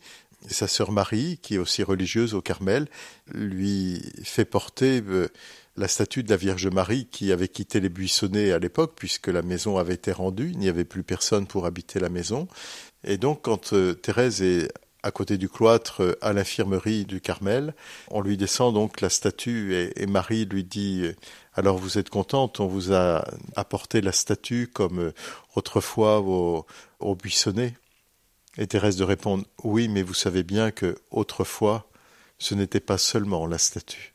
sa 0.48 0.68
sœur 0.68 0.92
Marie, 0.92 1.38
qui 1.42 1.54
est 1.54 1.58
aussi 1.58 1.82
religieuse 1.82 2.34
au 2.34 2.42
Carmel, 2.42 2.88
lui 3.32 4.02
fait 4.24 4.44
porter 4.44 5.02
euh, 5.06 5.28
la 5.76 5.88
statue 5.88 6.22
de 6.22 6.30
la 6.30 6.36
Vierge 6.36 6.66
Marie 6.68 7.06
qui 7.06 7.32
avait 7.32 7.48
quitté 7.48 7.80
les 7.80 7.88
buissonnets 7.88 8.52
à 8.52 8.58
l'époque, 8.58 8.92
puisque 8.96 9.28
la 9.28 9.42
maison 9.42 9.78
avait 9.78 9.94
été 9.94 10.12
rendue, 10.12 10.50
il 10.52 10.58
n'y 10.58 10.68
avait 10.68 10.84
plus 10.84 11.02
personne 11.02 11.46
pour 11.46 11.66
habiter 11.66 11.98
la 11.98 12.08
maison. 12.08 12.48
Et 13.04 13.18
donc, 13.18 13.42
quand 13.42 13.72
euh, 13.72 13.94
Thérèse 13.94 14.42
est 14.42 14.68
à 15.04 15.10
côté 15.10 15.36
du 15.36 15.48
cloître, 15.48 16.02
euh, 16.02 16.18
à 16.20 16.32
l'infirmerie 16.32 17.04
du 17.04 17.20
Carmel, 17.20 17.74
on 18.10 18.20
lui 18.20 18.36
descend 18.36 18.74
donc 18.74 19.00
la 19.00 19.10
statue 19.10 19.74
et, 19.96 20.06
Marie 20.06 20.44
lui 20.44 20.64
dit 20.64 21.10
alors 21.54 21.76
vous 21.76 21.98
êtes 21.98 22.08
contente, 22.08 22.60
on 22.60 22.66
vous 22.66 22.92
a 22.92 23.24
apporté 23.56 24.00
la 24.00 24.12
statue 24.12 24.68
comme 24.72 25.12
autrefois 25.56 26.20
au, 26.20 26.66
au. 27.00 27.16
Et 28.58 28.66
Thérèse 28.66 28.96
de 28.96 29.04
répondre 29.04 29.44
Oui, 29.64 29.88
mais 29.88 30.02
vous 30.02 30.14
savez 30.14 30.42
bien 30.42 30.70
que 30.70 30.96
autrefois, 31.10 31.88
ce 32.38 32.54
n'était 32.54 32.80
pas 32.80 32.98
seulement 32.98 33.46
la 33.46 33.58
statue. 33.58 34.12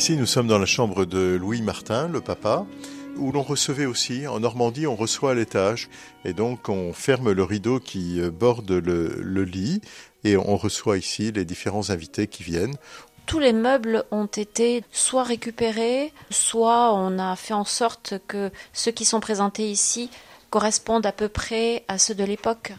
Ici, 0.00 0.16
nous 0.16 0.24
sommes 0.24 0.46
dans 0.46 0.58
la 0.58 0.64
chambre 0.64 1.04
de 1.04 1.36
Louis 1.38 1.60
Martin, 1.60 2.08
le 2.08 2.22
papa, 2.22 2.64
où 3.16 3.32
l'on 3.32 3.42
recevait 3.42 3.84
aussi, 3.84 4.26
en 4.26 4.40
Normandie, 4.40 4.86
on 4.86 4.96
reçoit 4.96 5.32
à 5.32 5.34
l'étage. 5.34 5.90
Et 6.24 6.32
donc, 6.32 6.70
on 6.70 6.94
ferme 6.94 7.32
le 7.32 7.42
rideau 7.44 7.80
qui 7.80 8.18
euh, 8.18 8.30
borde 8.30 8.70
le, 8.70 9.44
lit 9.44 9.82
et 10.24 10.38
on 10.38 10.56
reçoit 10.56 10.96
ici 10.96 11.32
les 11.32 11.44
différents 11.44 11.90
invités 11.90 12.28
qui 12.28 12.42
viennent. 12.42 12.76
Tous 13.26 13.40
les 13.40 13.52
meubles 13.52 14.04
ont 14.10 14.24
été 14.24 14.84
soit 14.90 15.22
récupérés, 15.22 16.14
soit 16.30 16.94
on 16.94 17.18
a 17.18 17.36
fait 17.36 17.52
en 17.52 17.66
sorte 17.66 18.14
que 18.26 18.50
ceux 18.72 18.92
qui 18.92 19.04
sont 19.04 19.20
présentés 19.20 19.70
ici 19.70 20.08
correspondent 20.48 21.04
à 21.04 21.12
peu 21.12 21.28
près 21.28 21.84
à 21.88 21.98
ceux 21.98 22.14
de 22.14 22.24
l'époque. 22.24 22.72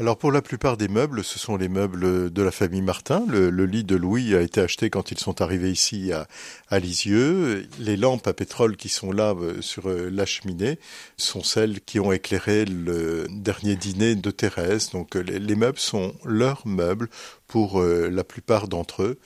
Alors 0.00 0.16
pour 0.16 0.30
la 0.30 0.42
plupart 0.42 0.76
des 0.76 0.86
meubles, 0.86 1.24
ce 1.24 1.40
sont 1.40 1.56
les 1.56 1.68
meubles 1.68 2.32
de 2.32 2.42
la 2.42 2.52
famille 2.52 2.82
Martin. 2.82 3.24
Le, 3.26 3.50
lit 3.66 3.82
de 3.82 3.96
Louis 3.96 4.36
a 4.36 4.40
été 4.42 4.60
acheté 4.60 4.90
quand 4.90 5.10
ils 5.10 5.18
sont 5.18 5.42
arrivés 5.42 5.72
ici 5.72 6.12
à, 6.12 6.78
Lisieux. 6.78 7.68
Les 7.80 7.96
lampes 7.96 8.28
à 8.28 8.32
pétrole 8.32 8.76
qui 8.76 8.88
sont 8.88 9.10
là 9.10 9.34
euh, 9.34 9.60
sur 9.60 9.88
euh, 9.88 10.08
la 10.08 10.24
cheminée 10.24 10.78
sont 11.16 11.42
celles 11.42 11.80
qui 11.80 11.98
ont 11.98 12.12
éclairé 12.12 12.64
le 12.64 13.26
dernier 13.28 13.74
dîner 13.74 14.14
de 14.14 14.30
Thérèse. 14.30 14.90
Donc 14.90 15.16
euh, 15.16 15.20
les, 15.20 15.56
meubles 15.56 15.80
sont 15.80 16.14
leurs 16.24 16.64
meubles 16.64 17.08
pour 17.48 17.82
la 17.82 18.22
plupart 18.22 18.68
d'entre 18.68 19.02
eux. 19.02 19.18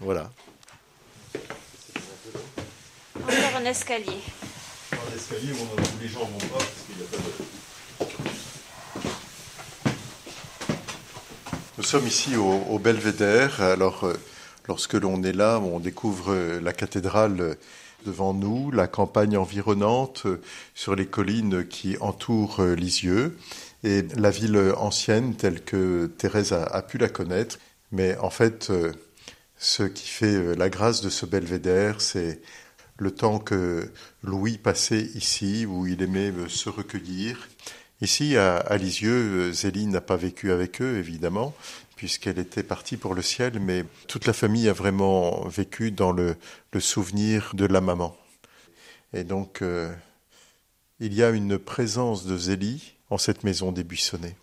Voilà. 0.00 0.30
Encore 3.22 3.56
un 3.56 3.64
escalier. 3.64 4.20
Un 4.92 5.16
escalier 5.16 5.52
où 5.52 6.02
les 6.02 6.08
gens 6.08 6.26
vont 6.26 6.38
pas 6.38 6.58
parce 6.58 6.84
qu'il 6.86 6.96
n'y 6.96 7.02
a 7.04 7.06
pas 7.06 7.16
de... 7.16 7.59
Nous 11.80 11.86
sommes 11.86 12.06
ici 12.06 12.36
au, 12.36 12.78
Belvédère. 12.78 13.62
Alors, 13.62 14.04
euh, 14.04 14.12
lorsque 14.68 14.92
l'on 14.92 15.22
est 15.22 15.32
là, 15.32 15.58
on 15.60 15.80
découvre 15.80 16.30
euh, 16.30 16.60
la 16.60 16.74
cathédrale 16.74 17.40
euh, 17.40 17.54
devant 18.04 18.34
nous, 18.34 18.70
la 18.70 18.86
campagne 18.86 19.38
environnante 19.38 20.26
sur 20.74 20.94
les 20.94 21.06
collines 21.06 21.66
qui 21.66 21.96
entourent 22.00 22.60
Lisieux 22.60 23.38
et 23.82 24.02
la 24.14 24.28
ville 24.28 24.74
ancienne 24.76 25.34
telle 25.36 25.64
que 25.64 26.10
Thérèse 26.18 26.52
a, 26.52 26.82
pu 26.82 26.98
la 26.98 27.08
connaître. 27.08 27.58
Mais 27.92 28.14
en 28.18 28.28
fait, 28.28 28.70
ce 29.56 29.82
qui 29.84 30.06
fait 30.06 30.54
la 30.56 30.68
grâce 30.68 31.00
de 31.00 31.08
ce 31.08 31.24
belvédère, 31.24 32.02
c'est 32.02 32.42
le 32.98 33.10
temps 33.10 33.38
que 33.38 33.90
Louis 34.22 34.58
passait 34.58 35.08
ici, 35.14 35.64
où 35.64 35.86
il 35.86 36.02
aimait 36.02 36.32
se 36.48 36.68
recueillir, 36.68 37.48
Ici, 38.02 38.38
à, 38.38 38.76
Lisieux, 38.78 39.52
Zélie 39.52 39.86
n'a 39.86 40.00
pas 40.00 40.16
vécu 40.16 40.52
avec 40.52 40.80
eux, 40.80 40.96
évidemment, 40.96 41.54
puisqu'elle 41.96 42.38
était 42.38 42.62
partie 42.62 42.96
pour 42.96 43.14
le 43.14 43.20
ciel, 43.20 43.60
mais 43.60 43.84
toute 44.08 44.26
la 44.26 44.32
famille 44.32 44.70
a 44.70 44.72
vraiment 44.72 45.46
vécu 45.48 45.90
dans 45.90 46.10
le, 46.10 46.36
souvenir 46.78 47.50
de 47.52 47.66
la 47.66 47.82
maman. 47.82 48.16
Et 49.12 49.22
donc, 49.22 49.60
euh, 49.60 49.92
il 50.98 51.12
y 51.12 51.22
a 51.22 51.28
une 51.28 51.58
présence 51.58 52.24
de 52.24 52.38
Zélie 52.38 52.94
en 53.10 53.18
cette 53.18 53.44
maison 53.44 53.70
des 53.70 53.84
Buissonnets. 53.84 54.36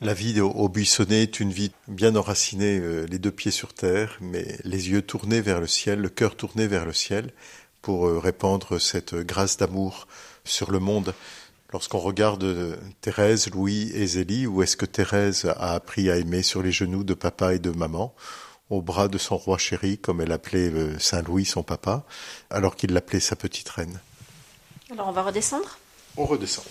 La 0.00 0.14
vie 0.14 0.40
au, 0.40 0.68
Buissonnet 0.70 1.24
est 1.24 1.40
une 1.40 1.52
vie 1.52 1.72
bien 1.88 2.16
enracinée, 2.16 2.78
euh, 2.78 3.04
les 3.04 3.18
deux 3.18 3.30
pieds 3.30 3.50
sur 3.50 3.74
terre, 3.74 4.16
mais 4.22 4.58
les 4.64 4.88
yeux 4.88 5.02
tournés 5.02 5.42
vers 5.42 5.60
le 5.60 5.66
ciel, 5.66 6.00
le 6.00 6.08
cœur 6.08 6.36
tourné 6.36 6.66
vers 6.68 6.86
le 6.86 6.94
ciel, 6.94 7.32
pour 7.82 8.06
euh, 8.06 8.18
répandre 8.18 8.80
cette 8.80 9.14
grâce 9.14 9.58
d'amour 9.58 10.08
sur 10.44 10.70
le 10.70 10.78
monde 10.78 11.14
Lorsqu'on 11.72 12.00
regarde 12.00 12.78
Thérèse, 13.00 13.48
Louis 13.50 13.90
et 13.94 14.06
Zélie, 14.06 14.46
où 14.46 14.62
est-ce 14.62 14.76
que 14.76 14.84
Thérèse 14.84 15.46
a 15.46 15.72
appris 15.72 16.10
à 16.10 16.18
aimer 16.18 16.42
sur 16.42 16.62
les 16.62 16.70
genoux 16.70 17.02
de 17.02 17.14
papa 17.14 17.54
et 17.54 17.58
de 17.58 17.70
maman, 17.70 18.14
au 18.68 18.82
bras 18.82 19.08
de 19.08 19.16
son 19.16 19.38
roi 19.38 19.56
chéri, 19.56 19.96
comme 19.96 20.20
elle 20.20 20.32
appelait 20.32 20.70
euh, 20.70 20.98
Saint 20.98 21.22
Louis, 21.22 21.46
son 21.46 21.62
papa, 21.62 22.04
alors 22.50 22.76
qu'il 22.76 22.92
l'appelait 22.92 23.20
sa 23.20 23.36
petite 23.36 23.70
reine. 23.70 24.00
Alors 24.90 25.08
on 25.08 25.12
va 25.12 25.22
redescendre? 25.22 25.78
On 26.18 26.26
redescend. 26.26 26.64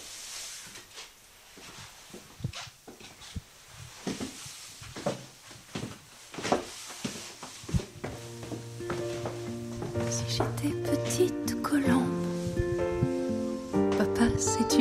Si 10.12 10.24
j'étais 10.30 10.81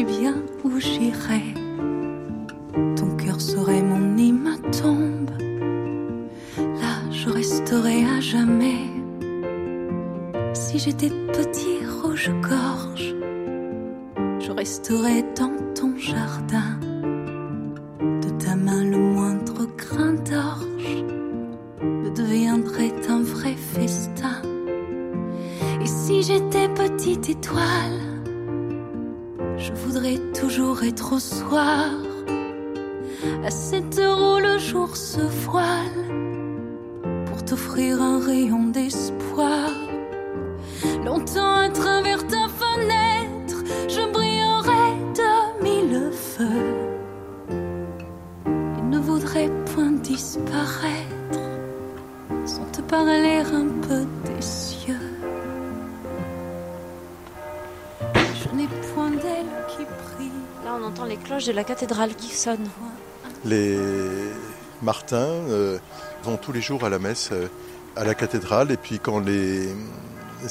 bien 0.05 0.37
où 0.65 0.79
j'irai 0.79 1.55
Ton 2.97 3.17
cœur 3.17 3.41
serait 3.41 3.83
mon 3.83 4.01
tombe 4.71 5.31
Là, 6.59 7.11
je 7.11 7.29
resterai 7.29 8.05
à 8.05 8.21
jamais. 8.21 8.87
Si 10.55 10.79
j'étais 10.79 11.11
petit 11.11 11.85
rouge-gorge, 12.03 13.15
je 14.39 14.51
resterais 14.51 15.25
dans 15.39 15.57
ton 15.75 15.97
jardin. 15.97 16.79
De 18.01 18.31
ta 18.39 18.55
main, 18.57 18.85
le 18.85 18.99
moindre 18.99 19.67
grain 19.77 20.13
d'orge 20.13 21.05
deviendrait 22.15 22.93
un 23.09 23.23
vrai 23.23 23.55
festin. 23.55 24.43
Et 25.81 25.87
si 25.87 26.23
j'étais 26.23 26.69
petite 26.69 27.29
étoile, 27.29 28.10
voudrais 30.01 30.33
toujours 30.33 30.83
être 30.83 31.13
au 31.13 31.19
soir, 31.19 31.91
à 33.45 33.51
cette 33.51 33.99
heure 33.99 34.19
où 34.19 34.41
le 34.41 34.59
jour 34.59 34.97
se 34.97 35.21
voile, 35.21 35.75
pour 37.27 37.45
t'offrir 37.45 38.01
un 38.01 38.19
rayon 38.19 38.69
d'espoir. 38.69 39.89
De 61.46 61.53
la 61.53 61.64
cathédrale 61.64 62.14
qui 62.14 62.35
sonnent. 62.35 62.68
Les 63.44 63.79
Martins 64.83 65.16
euh, 65.16 65.79
vont 66.22 66.37
tous 66.37 66.53
les 66.53 66.61
jours 66.61 66.85
à 66.85 66.88
la 66.88 66.98
messe 66.98 67.31
euh, 67.33 67.48
à 67.96 68.05
la 68.05 68.14
cathédrale 68.14 68.70
et 68.70 68.76
puis 68.76 68.98
quand 68.98 69.18
les 69.18 69.68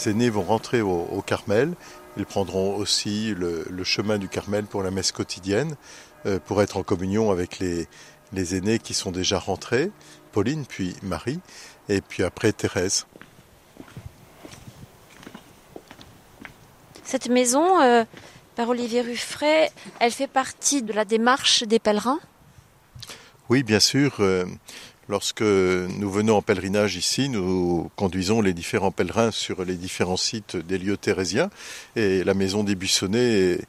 aînés 0.06 0.30
vont 0.30 0.44
rentrer 0.44 0.82
au, 0.82 1.24
Carmel, 1.26 1.74
ils 2.18 2.26
prendront 2.26 2.76
aussi 2.76 3.34
le, 3.36 3.66
chemin 3.84 4.18
du 4.18 4.28
Carmel 4.28 4.66
pour 4.66 4.84
la 4.84 4.92
messe 4.92 5.12
quotidienne, 5.12 5.76
euh, 6.26 6.40
pour 6.46 6.62
être 6.62 6.78
en 6.78 6.84
communion 6.84 7.32
avec 7.32 7.60
les, 7.60 7.88
les 8.34 8.56
aînés 8.56 8.80
qui 8.80 8.94
sont 8.94 9.12
déjà 9.12 9.40
rentrés, 9.40 9.92
Pauline 10.32 10.66
puis 10.66 10.96
Marie, 11.02 11.40
et 11.88 12.02
puis 12.02 12.24
après 12.24 12.52
Thérèse. 12.52 13.06
Cette 17.04 17.30
maison, 17.30 17.82
euh, 17.82 18.04
par 18.60 18.68
Olivier 18.68 19.00
Ruffray, 19.00 19.72
elle 20.02 20.12
fait 20.12 20.28
partie 20.28 20.82
de 20.82 20.92
la 20.92 21.06
démarche 21.06 21.64
des 21.64 21.80
pèlerins? 21.80 22.20
Oui, 23.48 23.64
bien 23.64 23.80
sûr. 23.80 24.18
Euh, 24.20 24.44
lorsque 25.08 25.40
nous 25.40 26.12
venons 26.12 26.36
en 26.36 26.42
pèlerinage 26.42 26.98
ici, 26.98 27.30
nous 27.30 27.90
conduisons 27.96 28.42
les 28.42 28.52
différents 28.52 28.92
pèlerins 28.92 29.32
sur 29.32 29.64
les 29.64 29.76
différents 29.76 30.18
sites 30.18 30.58
des 30.58 30.78
lieux 30.78 30.98
thérésiens. 30.98 31.50
Et 31.96 32.26
la 32.26 32.34
maison 32.34 32.66
des 32.66 32.76
Buissonnets 32.76 33.60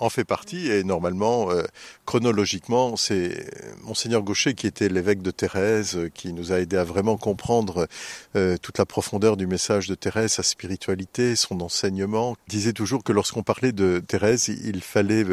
en 0.00 0.08
fait 0.08 0.24
partie 0.24 0.70
et 0.70 0.82
normalement, 0.82 1.50
euh, 1.50 1.62
chronologiquement, 2.06 2.96
c'est 2.96 3.46
monseigneur 3.82 4.22
Gaucher 4.22 4.54
qui 4.54 4.66
était 4.66 4.88
l'évêque 4.88 5.22
de 5.22 5.30
Thérèse, 5.30 5.96
euh, 5.96 6.08
qui 6.08 6.32
nous 6.32 6.52
a 6.52 6.58
aidé 6.58 6.76
à 6.76 6.84
vraiment 6.84 7.18
comprendre 7.18 7.86
euh, 8.34 8.56
toute 8.56 8.78
la 8.78 8.86
profondeur 8.86 9.36
du 9.36 9.46
message 9.46 9.88
de 9.88 9.94
Thérèse, 9.94 10.32
sa 10.32 10.42
spiritualité, 10.42 11.36
son 11.36 11.60
enseignement. 11.60 12.36
Il 12.48 12.52
disait 12.52 12.72
toujours 12.72 13.04
que 13.04 13.12
lorsqu'on 13.12 13.42
parlait 13.42 13.72
de 13.72 14.02
Thérèse, 14.06 14.48
il 14.48 14.80
fallait 14.82 15.24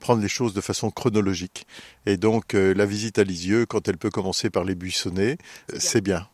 prendre 0.00 0.20
les 0.20 0.28
choses 0.28 0.52
de 0.52 0.60
façon 0.60 0.90
chronologique. 0.90 1.66
Et 2.06 2.16
donc, 2.16 2.54
la 2.54 2.86
visite 2.86 3.18
à 3.18 3.24
Lisieux, 3.24 3.66
quand 3.66 3.88
elle 3.88 3.98
peut 3.98 4.10
commencer 4.10 4.50
par 4.50 4.64
les 4.64 4.74
buissonnets, 4.74 5.38
c'est 5.78 6.00
bien. 6.00 6.28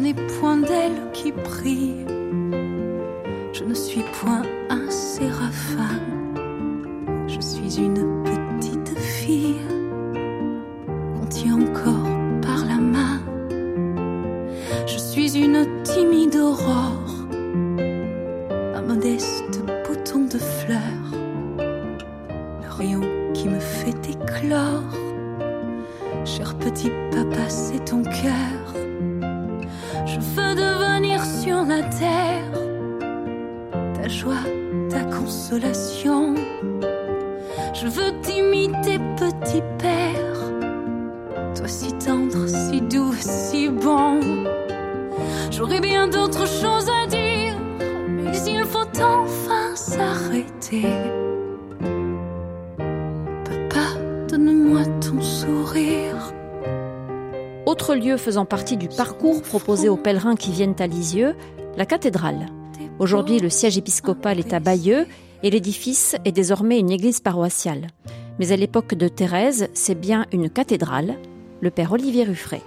N'ai 0.00 0.14
point 0.14 0.56
d'aile 0.56 1.00
qui 1.12 1.32
brille. 1.32 2.06
Je 3.52 3.64
ne 3.64 3.74
suis 3.74 4.02
point 4.20 4.42
un 4.70 4.88
séraphin. 4.90 6.00
Je 7.26 7.40
suis 7.40 7.78
une 7.78 8.24
petite 8.24 8.98
fille 8.98 9.60
qu'on 10.86 11.26
tient 11.26 11.60
encore 11.60 12.08
par 12.40 12.64
la 12.66 12.76
main. 12.76 13.20
Je 14.86 14.98
suis 14.98 15.36
une 15.36 15.66
timide 15.82 16.36
aurore, 16.36 17.26
un 18.74 18.82
modeste 18.82 19.60
bouton 19.86 20.24
de 20.26 20.38
fleurs, 20.38 21.10
le 21.58 22.70
rayon 22.70 23.02
qui 23.34 23.48
me 23.48 23.60
fait 23.60 23.96
éclore. 24.08 24.94
Cher 26.24 26.54
petit 26.54 26.90
papa, 27.10 27.48
c'est 27.48 27.84
ton 27.84 28.02
cœur 28.02 28.39
la 31.64 31.82
terre, 31.82 32.52
ta 33.94 34.08
joie, 34.08 34.44
ta 34.88 35.02
consolation. 35.04 36.34
Je 37.74 37.86
veux 37.86 38.12
t'imiter, 38.22 38.98
petit 39.16 39.62
père, 39.78 40.40
toi 41.54 41.68
si 41.68 41.92
tendre, 41.94 42.46
si 42.46 42.80
doux, 42.80 43.14
si 43.18 43.68
bon. 43.68 44.20
J'aurais 45.50 45.80
bien 45.80 46.08
d'autres 46.08 46.46
choses 46.46 46.88
à 46.88 47.06
dire, 47.06 47.54
mais 48.08 48.36
il 48.46 48.64
faut 48.64 48.88
enfin 49.02 49.74
s'arrêter. 49.74 50.86
Papa, 53.44 53.86
donne-moi 54.28 54.84
ton 55.00 55.20
sourire. 55.20 56.09
Autre 57.80 57.94
lieu 57.94 58.18
faisant 58.18 58.44
partie 58.44 58.76
du 58.76 58.88
parcours 58.88 59.40
proposé 59.40 59.88
aux 59.88 59.96
pèlerins 59.96 60.36
qui 60.36 60.52
viennent 60.52 60.74
à 60.80 60.86
Lisieux, 60.86 61.34
la 61.78 61.86
cathédrale. 61.86 62.44
Aujourd'hui, 62.98 63.38
le 63.38 63.48
siège 63.48 63.78
épiscopal 63.78 64.38
est 64.38 64.52
à 64.52 64.60
Bayeux 64.60 65.06
et 65.42 65.48
l'édifice 65.48 66.14
est 66.26 66.30
désormais 66.32 66.78
une 66.78 66.90
église 66.90 67.20
paroissiale. 67.20 67.86
Mais 68.38 68.52
à 68.52 68.56
l'époque 68.56 68.92
de 68.92 69.08
Thérèse, 69.08 69.70
c'est 69.72 69.98
bien 69.98 70.26
une 70.30 70.50
cathédrale, 70.50 71.16
le 71.62 71.70
père 71.70 71.92
Olivier 71.92 72.24
Ruffray. 72.24 72.60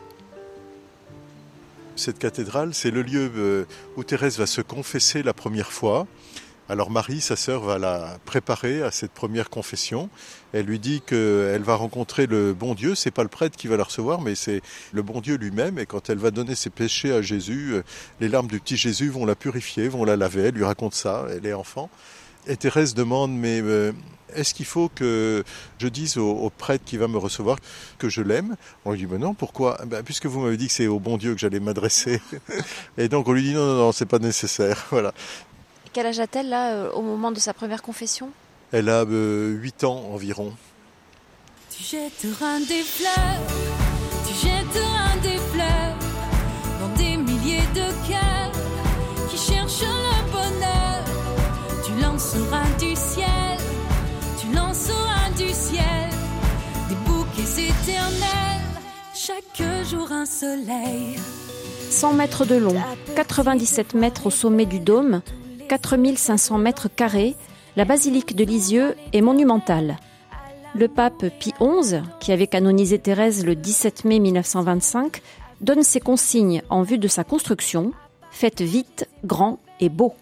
Cette 1.95 2.17
cathédrale, 2.17 2.73
c'est 2.73 2.89
le 2.89 3.03
lieu 3.03 3.31
euh, 3.35 3.65
où 3.97 4.03
Thérèse 4.03 4.39
va 4.39 4.47
se 4.47 4.61
confesser 4.61 5.21
la 5.21 5.35
première 5.35 5.71
fois. 5.71 6.07
Alors 6.69 6.89
Marie, 6.89 7.21
sa 7.21 7.35
sœur, 7.35 7.61
va 7.61 7.77
la 7.77 8.17
préparer 8.25 8.81
à 8.81 8.89
cette 8.89 9.11
première 9.11 9.51
confession. 9.51 10.09
Elle 10.53 10.65
lui 10.65 10.79
dit 10.79 11.01
qu'elle 11.01 11.63
va 11.63 11.75
rencontrer 11.75 12.27
le 12.27 12.53
bon 12.53 12.75
Dieu. 12.75 12.95
C'est 12.95 13.11
pas 13.11 13.23
le 13.23 13.29
prêtre 13.29 13.57
qui 13.57 13.67
va 13.67 13.75
la 13.75 13.83
recevoir, 13.83 14.21
mais 14.21 14.35
c'est 14.35 14.61
le 14.91 15.01
bon 15.01 15.19
Dieu 15.19 15.35
lui-même. 15.35 15.79
Et 15.79 15.85
quand 15.85 16.09
elle 16.09 16.19
va 16.19 16.31
donner 16.31 16.55
ses 16.55 16.69
péchés 16.69 17.11
à 17.11 17.21
Jésus, 17.21 17.71
euh, 17.73 17.83
les 18.19 18.29
larmes 18.29 18.47
du 18.47 18.59
petit 18.59 18.77
Jésus 18.77 19.09
vont 19.09 19.25
la 19.25 19.35
purifier, 19.35 19.87
vont 19.87 20.05
la 20.05 20.15
laver. 20.15 20.43
Elle 20.43 20.55
lui 20.55 20.63
raconte 20.63 20.93
ça. 20.93 21.25
Elle 21.31 21.45
est 21.45 21.53
enfant. 21.53 21.89
Et 22.47 22.57
Thérèse 22.57 22.93
demande, 22.93 23.31
mais 23.31 23.61
euh, 23.61 23.93
est-ce 24.35 24.53
qu'il 24.53 24.65
faut 24.65 24.89
que 24.93 25.43
je 25.79 25.87
dise 25.87 26.17
au, 26.17 26.51
prêtre 26.55 26.83
qui 26.85 26.97
va 26.97 27.07
me 27.07 27.17
recevoir 27.17 27.57
que 27.97 28.09
je 28.09 28.21
l'aime? 28.21 28.55
On 28.85 28.91
lui 28.91 28.99
dit, 28.99 29.07
mais 29.09 29.17
non, 29.17 29.33
pourquoi? 29.33 29.79
Ben, 29.85 30.03
Puisque 30.03 30.25
vous 30.25 30.41
m'avez 30.41 30.57
dit 30.57 30.67
que 30.67 30.73
c'est 30.73 30.87
au 30.87 30.99
bon 30.99 31.17
Dieu 31.17 31.33
que 31.33 31.39
j'allais 31.39 31.59
m'adresser. 31.59 32.21
Et 32.97 33.07
donc 33.07 33.27
on 33.27 33.33
lui 33.33 33.43
dit, 33.43 33.53
non, 33.53 33.65
non, 33.65 33.75
non, 33.75 33.91
c'est 33.91 34.05
pas 34.05 34.19
nécessaire. 34.19 34.85
Voilà. 34.91 35.13
Quel 35.91 36.07
âge 36.07 36.19
a-t-elle 36.19 36.49
là 36.49 36.73
euh, 36.73 36.91
au 36.91 37.01
moment 37.01 37.31
de 37.31 37.39
sa 37.39 37.53
première 37.53 37.81
confession? 37.81 38.29
Elle 38.75 38.89
a 38.89 39.03
euh, 39.03 39.51
8 39.51 39.83
ans 39.83 40.03
environ. 40.11 40.51
Tu 41.69 41.83
jetteras 41.83 42.57
des 42.67 42.81
fleurs, 42.81 43.39
tu 44.27 44.33
jetteras 44.33 45.15
des 45.21 45.37
fleurs 45.51 45.95
dans 46.79 46.97
des 46.97 47.17
milliers 47.17 47.67
de 47.75 47.85
cœurs 48.09 48.51
qui 49.29 49.37
cherchent 49.37 49.81
le 49.83 50.31
bonheur. 50.31 51.03
Tu 51.85 52.01
lanceras 52.01 52.65
du 52.79 52.95
ciel, 52.95 53.59
tu 54.41 54.55
lanceras 54.55 55.29
du 55.37 55.49
ciel 55.49 56.09
des 56.89 56.95
bouquets 57.05 57.67
éternels, 57.69 58.65
chaque 59.13 59.85
jour 59.87 60.11
un 60.11 60.25
soleil. 60.25 61.19
100 61.91 62.13
mètres 62.13 62.45
de 62.45 62.55
long, 62.55 62.81
97 63.15 63.93
mètres 63.93 64.25
au 64.25 64.31
sommet 64.31 64.65
du 64.65 64.79
dôme, 64.79 65.21
4500 65.69 66.57
mètres 66.57 66.87
carrés, 66.87 67.35
la 67.75 67.85
basilique 67.85 68.35
de 68.35 68.43
Lisieux 68.43 68.95
est 69.13 69.21
monumentale. 69.21 69.97
Le 70.75 70.87
pape 70.87 71.25
Pie 71.39 71.53
XI, 71.59 72.01
qui 72.19 72.31
avait 72.31 72.47
canonisé 72.47 72.99
Thérèse 72.99 73.45
le 73.45 73.55
17 73.55 74.05
mai 74.05 74.19
1925, 74.19 75.21
donne 75.61 75.83
ses 75.83 75.99
consignes 75.99 76.61
en 76.69 76.83
vue 76.83 76.97
de 76.97 77.07
sa 77.07 77.23
construction 77.23 77.91
Faites 78.31 78.61
vite, 78.61 79.07
grand 79.23 79.59
et 79.79 79.89
beau. 79.89 80.13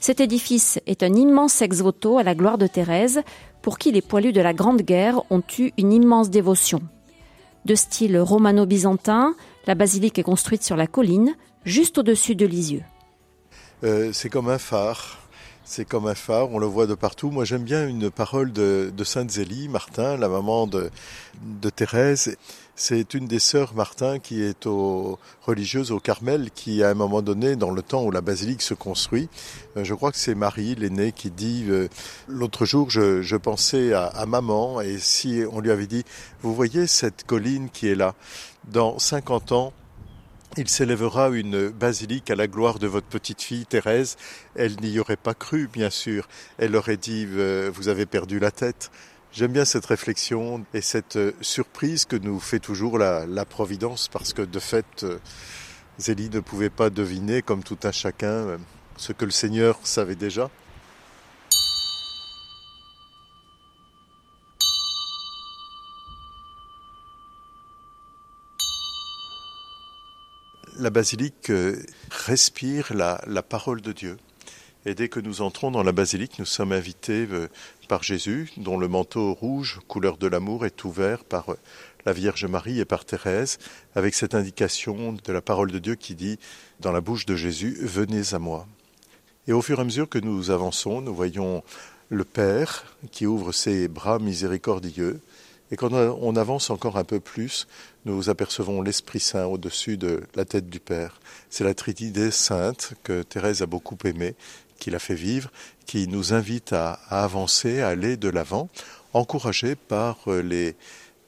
Cet 0.00 0.20
édifice 0.20 0.80
est 0.86 1.02
un 1.02 1.14
immense 1.14 1.60
ex-voto 1.60 2.18
à 2.18 2.22
la 2.22 2.34
gloire 2.34 2.58
de 2.58 2.66
Thérèse, 2.66 3.22
pour 3.60 3.78
qui 3.78 3.92
les 3.92 4.02
poilus 4.02 4.32
de 4.32 4.40
la 4.40 4.54
Grande 4.54 4.82
Guerre 4.82 5.20
ont 5.30 5.42
eu 5.58 5.70
une 5.78 5.92
immense 5.92 6.30
dévotion. 6.30 6.80
De 7.64 7.74
style 7.74 8.18
romano-byzantin, 8.18 9.34
la 9.66 9.74
basilique 9.74 10.18
est 10.18 10.24
construite 10.24 10.64
sur 10.64 10.76
la 10.76 10.86
colline, 10.86 11.36
juste 11.64 11.98
au-dessus 11.98 12.34
de 12.34 12.46
Lisieux. 12.46 12.82
Euh, 13.84 14.10
c'est 14.12 14.30
comme 14.30 14.48
un 14.48 14.58
phare. 14.58 15.21
C'est 15.64 15.84
comme 15.84 16.08
un 16.08 16.16
phare, 16.16 16.50
on 16.50 16.58
le 16.58 16.66
voit 16.66 16.88
de 16.88 16.94
partout. 16.94 17.30
Moi, 17.30 17.44
j'aime 17.44 17.62
bien 17.62 17.86
une 17.86 18.10
parole 18.10 18.52
de, 18.52 18.92
Sainte 19.04 19.30
Zélie, 19.30 19.68
Martin, 19.68 20.16
la 20.16 20.28
maman 20.28 20.66
de, 20.66 20.90
Thérèse. 21.70 22.36
C'est 22.74 23.14
une 23.14 23.28
des 23.28 23.38
sœurs 23.38 23.74
Martin 23.74 24.18
qui 24.18 24.42
est 24.42 24.66
aux, 24.66 25.20
religieuse 25.42 25.92
au 25.92 26.00
Carmel, 26.00 26.50
qui 26.52 26.82
à 26.82 26.90
un 26.90 26.94
moment 26.94 27.22
donné, 27.22 27.54
dans 27.54 27.70
le 27.70 27.80
temps 27.80 28.02
où 28.02 28.10
la 28.10 28.22
basilique 28.22 28.62
se 28.62 28.74
construit, 28.74 29.28
euh, 29.76 29.84
je 29.84 29.94
crois 29.94 30.10
que 30.10 30.18
c'est 30.18 30.34
Marie, 30.34 30.74
l'aînée, 30.74 31.12
qui 31.12 31.30
dit 31.30 31.66
euh, 31.68 31.88
l'autre 32.26 32.64
jour, 32.64 32.90
je, 32.90 33.36
pensais 33.36 33.92
à, 33.92 34.06
à, 34.06 34.26
maman, 34.26 34.80
et 34.80 34.98
si 34.98 35.42
on 35.52 35.60
lui 35.60 35.70
avait 35.70 35.86
dit, 35.86 36.04
vous 36.42 36.54
voyez 36.54 36.86
cette 36.86 37.24
colline 37.24 37.68
qui 37.70 37.88
est 37.88 37.94
là, 37.94 38.14
dans 38.64 38.98
50 38.98 39.52
ans, 39.52 39.72
il 40.58 40.68
s'élèvera 40.68 41.30
une 41.30 41.70
basilique 41.70 42.30
à 42.30 42.34
la 42.34 42.46
gloire 42.46 42.78
de 42.78 42.86
votre 42.86 43.06
petite 43.06 43.40
fille 43.40 43.64
Thérèse. 43.64 44.16
Elle 44.54 44.76
n'y 44.80 44.98
aurait 44.98 45.16
pas 45.16 45.34
cru, 45.34 45.68
bien 45.72 45.88
sûr. 45.88 46.28
Elle 46.58 46.76
aurait 46.76 46.98
dit, 46.98 47.26
euh, 47.30 47.70
vous 47.74 47.88
avez 47.88 48.04
perdu 48.04 48.38
la 48.38 48.50
tête. 48.50 48.90
J'aime 49.32 49.52
bien 49.52 49.64
cette 49.64 49.86
réflexion 49.86 50.64
et 50.74 50.82
cette 50.82 51.16
euh, 51.16 51.32
surprise 51.40 52.04
que 52.04 52.16
nous 52.16 52.38
fait 52.38 52.58
toujours 52.58 52.98
la, 52.98 53.44
Providence, 53.46 54.08
parce 54.08 54.34
que 54.34 54.42
de 54.42 54.58
fait, 54.58 55.04
euh, 55.04 55.18
Zélie 55.98 56.28
ne 56.28 56.40
pouvait 56.40 56.70
pas 56.70 56.90
deviner, 56.90 57.40
comme 57.40 57.62
tout 57.62 57.78
un 57.84 57.92
chacun, 57.92 58.58
ce 58.98 59.12
que 59.12 59.24
le 59.24 59.30
Seigneur 59.30 59.78
savait 59.84 60.16
déjà. 60.16 60.50
La 70.82 70.90
basilique 70.90 71.50
euh, 71.50 71.80
respire 72.10 72.92
la, 72.92 73.42
parole 73.44 73.82
de 73.82 73.92
Dieu. 73.92 74.16
Et 74.84 74.96
dès 74.96 75.08
que 75.08 75.20
nous 75.20 75.40
entrons 75.40 75.70
dans 75.70 75.84
la 75.84 75.92
basilique, 75.92 76.40
nous 76.40 76.44
sommes 76.44 76.72
invités 76.72 77.28
euh, 77.30 77.46
par 77.86 78.02
Jésus, 78.02 78.50
dont 78.56 78.76
le 78.76 78.88
manteau 78.88 79.32
rouge, 79.32 79.78
couleur 79.86 80.16
de 80.16 80.26
l'amour, 80.26 80.66
est 80.66 80.82
ouvert 80.82 81.22
par 81.22 81.52
euh, 81.52 81.58
la 82.04 82.12
Vierge 82.12 82.46
Marie 82.46 82.80
et 82.80 82.84
par 82.84 83.04
Thérèse, 83.04 83.60
avec 83.94 84.12
cette 84.14 84.34
indication 84.34 85.12
de 85.12 85.32
la 85.32 85.40
parole 85.40 85.70
de 85.70 85.78
Dieu 85.78 85.94
qui 85.94 86.16
dit 86.16 86.40
dans 86.80 86.90
la 86.90 87.00
bouche 87.00 87.26
de 87.26 87.36
Jésus, 87.36 87.78
Venez 87.80 88.34
à 88.34 88.40
moi. 88.40 88.66
Et 89.46 89.52
au 89.52 89.62
fur 89.62 89.78
et 89.78 89.82
à 89.82 89.84
mesure 89.84 90.08
que 90.08 90.18
nous 90.18 90.50
avançons, 90.50 91.00
nous 91.00 91.14
voyons 91.14 91.62
le 92.08 92.24
Père 92.24 92.96
qui 93.12 93.24
ouvre 93.24 93.52
ses 93.52 93.86
bras 93.86 94.18
miséricordieux. 94.18 95.20
Et 95.72 95.76
quand 95.76 95.90
on 95.92 96.36
avance 96.36 96.68
encore 96.68 96.98
un 96.98 97.04
peu 97.04 97.18
plus, 97.18 97.66
nous 98.04 98.28
apercevons 98.28 98.82
l'Esprit 98.82 99.20
Saint 99.20 99.46
au-dessus 99.46 99.96
de 99.96 100.22
la 100.34 100.44
tête 100.44 100.68
du 100.68 100.80
Père. 100.80 101.18
C'est 101.48 101.64
la 101.64 101.72
Trinité 101.72 102.30
sainte 102.30 102.92
que 103.02 103.22
Thérèse 103.22 103.62
a 103.62 103.66
beaucoup 103.66 103.96
aimée 104.04 104.34
qui 104.78 104.90
l'a 104.90 104.98
fait 104.98 105.14
vivre, 105.14 105.50
qui 105.86 106.08
nous 106.08 106.34
invite 106.34 106.74
à, 106.74 106.92
avancer, 107.08 107.80
à 107.80 107.88
aller 107.88 108.18
de 108.18 108.28
l'avant, 108.28 108.68
encouragés 109.14 109.74
par 109.74 110.18
euh, 110.26 110.42
les 110.42 110.76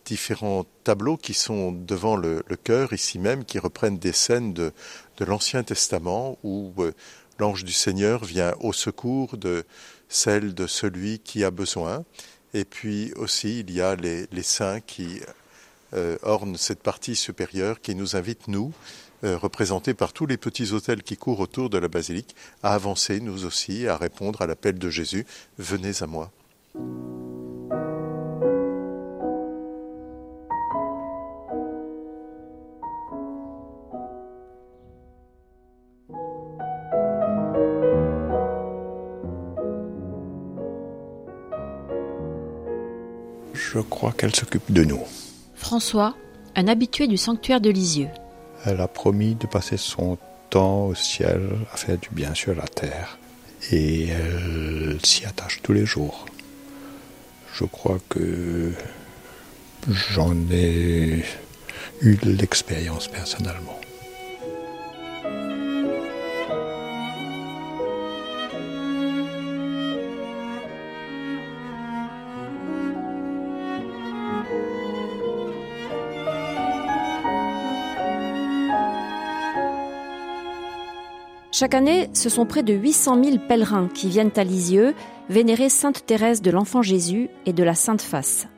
différents 0.04 0.66
tableaux 0.82 1.16
qui 1.16 1.32
sont 1.32 1.72
devant 1.72 2.16
le, 2.16 2.42
cœur 2.62 2.92
ici 2.92 3.18
même, 3.18 3.46
qui 3.46 3.58
reprennent 3.58 3.98
des 3.98 4.12
scènes 4.12 4.52
de, 4.52 4.72
l'Ancien 5.20 5.62
Testament 5.62 6.36
où 6.42 6.70
euh, 6.80 6.92
l'ange 7.38 7.64
du 7.64 7.72
Seigneur 7.72 8.24
vient 8.24 8.54
au 8.60 8.74
secours 8.74 9.38
de 9.38 9.64
celle 10.08 10.52
de 10.52 10.66
celui 10.66 11.18
qui 11.18 11.44
a 11.44 11.50
besoin. 11.50 12.04
Et 12.54 12.64
puis 12.64 13.12
aussi, 13.16 13.60
il 13.60 13.72
y 13.72 13.80
a 13.80 13.96
les, 13.96 14.42
saints 14.42 14.80
qui 14.80 15.20
euh, 15.92 16.16
ornent 16.22 16.56
cette 16.56 16.80
partie 16.80 17.16
supérieure, 17.16 17.80
qui 17.80 17.96
nous 17.96 18.14
invitent, 18.14 18.46
nous, 18.46 18.72
euh, 19.24 19.36
représentés 19.36 19.92
par 19.92 20.12
tous 20.12 20.26
les 20.26 20.36
petits 20.36 20.72
hôtels 20.72 21.02
qui 21.02 21.16
courent 21.16 21.40
autour 21.40 21.68
de 21.68 21.78
la 21.78 21.88
basilique, 21.88 22.36
à 22.62 22.74
avancer, 22.74 23.20
nous 23.20 23.44
aussi, 23.44 23.88
à 23.88 23.96
répondre 23.96 24.40
à 24.40 24.46
l'appel 24.46 24.78
de 24.78 24.88
Jésus, 24.88 25.26
venez 25.58 26.00
à 26.00 26.06
moi. 26.06 26.30
Je 43.72 43.80
crois 43.80 44.12
qu'elle 44.12 44.34
s'occupe 44.34 44.72
de 44.72 44.84
nous. 44.84 45.02
François, 45.54 46.16
un 46.54 46.68
habitué 46.68 47.06
du 47.06 47.16
sanctuaire 47.16 47.60
de 47.60 47.70
Lisieux. 47.70 48.08
Elle 48.64 48.80
a 48.80 48.88
promis 48.88 49.34
de 49.34 49.46
passer 49.46 49.76
son 49.76 50.18
temps 50.50 50.86
au 50.86 50.94
ciel 50.94 51.50
à 51.72 51.76
faire 51.76 51.98
du 51.98 52.08
bien 52.12 52.34
sur 52.34 52.54
la 52.54 52.66
terre. 52.66 53.18
Et 53.70 54.08
elle 54.08 54.98
s'y 55.04 55.24
attache 55.24 55.60
tous 55.62 55.72
les 55.72 55.86
jours. 55.86 56.26
Je 57.54 57.64
crois 57.64 57.98
que 58.08 58.72
j'en 59.88 60.34
ai 60.50 61.24
eu 62.02 62.18
l'expérience 62.24 63.08
personnellement. 63.08 63.80
Chaque 81.64 81.72
année, 81.72 82.10
ce 82.12 82.28
sont 82.28 82.44
près 82.44 82.62
de 82.62 82.74
800 82.74 83.24
000 83.24 83.38
pèlerins 83.48 83.88
qui 83.88 84.10
viennent 84.10 84.32
à 84.36 84.44
Lisieux 84.44 84.94
vénérer 85.30 85.70
Sainte 85.70 86.04
Thérèse 86.04 86.42
de 86.42 86.50
l'Enfant 86.50 86.82
Jésus 86.82 87.30
et 87.46 87.54
de 87.54 87.62
la 87.62 87.74
Sainte 87.74 88.02
Face. 88.02 88.48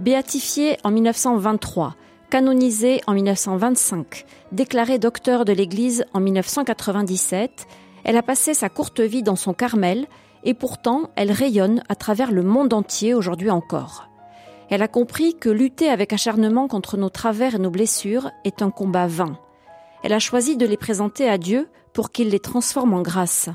Béatifiée 0.00 0.76
en 0.82 0.90
1923, 0.90 1.94
canonisée 2.28 3.02
en 3.06 3.12
1925, 3.12 4.24
déclarée 4.50 4.98
docteur 4.98 5.44
de 5.44 5.52
l'Église 5.52 6.04
en 6.12 6.18
1997, 6.18 7.68
elle 8.02 8.16
a 8.16 8.22
passé 8.24 8.52
sa 8.52 8.68
courte 8.68 8.98
vie 8.98 9.22
dans 9.22 9.36
son 9.36 9.54
Carmel 9.54 10.08
et 10.42 10.54
pourtant 10.54 11.10
elle 11.14 11.30
rayonne 11.30 11.84
à 11.88 11.94
travers 11.94 12.32
le 12.32 12.42
monde 12.42 12.74
entier 12.74 13.14
aujourd'hui 13.14 13.50
encore. 13.50 14.08
Elle 14.70 14.82
a 14.82 14.88
compris 14.88 15.36
que 15.36 15.50
lutter 15.50 15.88
avec 15.88 16.12
acharnement 16.12 16.66
contre 16.66 16.96
nos 16.96 17.10
travers 17.10 17.54
et 17.54 17.60
nos 17.60 17.70
blessures 17.70 18.32
est 18.42 18.60
un 18.60 18.72
combat 18.72 19.06
vain. 19.06 19.38
Elle 20.02 20.12
a 20.12 20.18
choisi 20.18 20.56
de 20.56 20.66
les 20.66 20.76
présenter 20.76 21.28
à 21.28 21.38
Dieu 21.38 21.68
pour 21.92 22.10
qu'il 22.10 22.30
les 22.30 22.40
transforme 22.40 22.94
en 22.94 23.02
grâce. 23.02 23.48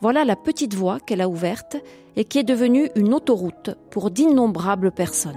Voilà 0.00 0.24
la 0.24 0.36
petite 0.36 0.74
voie 0.74 1.00
qu'elle 1.00 1.20
a 1.20 1.28
ouverte 1.28 1.76
et 2.16 2.24
qui 2.24 2.38
est 2.38 2.44
devenue 2.44 2.90
une 2.96 3.14
autoroute 3.14 3.70
pour 3.90 4.10
d'innombrables 4.10 4.92
personnes. 4.92 5.34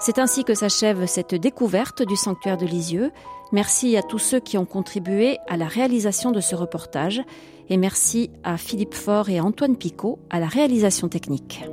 C'est 0.00 0.18
ainsi 0.18 0.44
que 0.44 0.54
s'achève 0.54 1.06
cette 1.06 1.34
découverte 1.34 2.02
du 2.02 2.14
sanctuaire 2.14 2.56
de 2.56 2.66
Lisieux. 2.66 3.10
Merci 3.50 3.96
à 3.96 4.02
tous 4.02 4.18
ceux 4.18 4.38
qui 4.38 4.56
ont 4.56 4.64
contribué 4.64 5.38
à 5.48 5.56
la 5.56 5.66
réalisation 5.66 6.30
de 6.30 6.40
ce 6.40 6.54
reportage 6.54 7.22
et 7.68 7.76
merci 7.76 8.30
à 8.44 8.56
Philippe 8.56 8.94
Faure 8.94 9.28
et 9.28 9.40
Antoine 9.40 9.76
Picot 9.76 10.18
à 10.30 10.38
la 10.38 10.46
réalisation 10.46 11.08
technique. 11.08 11.64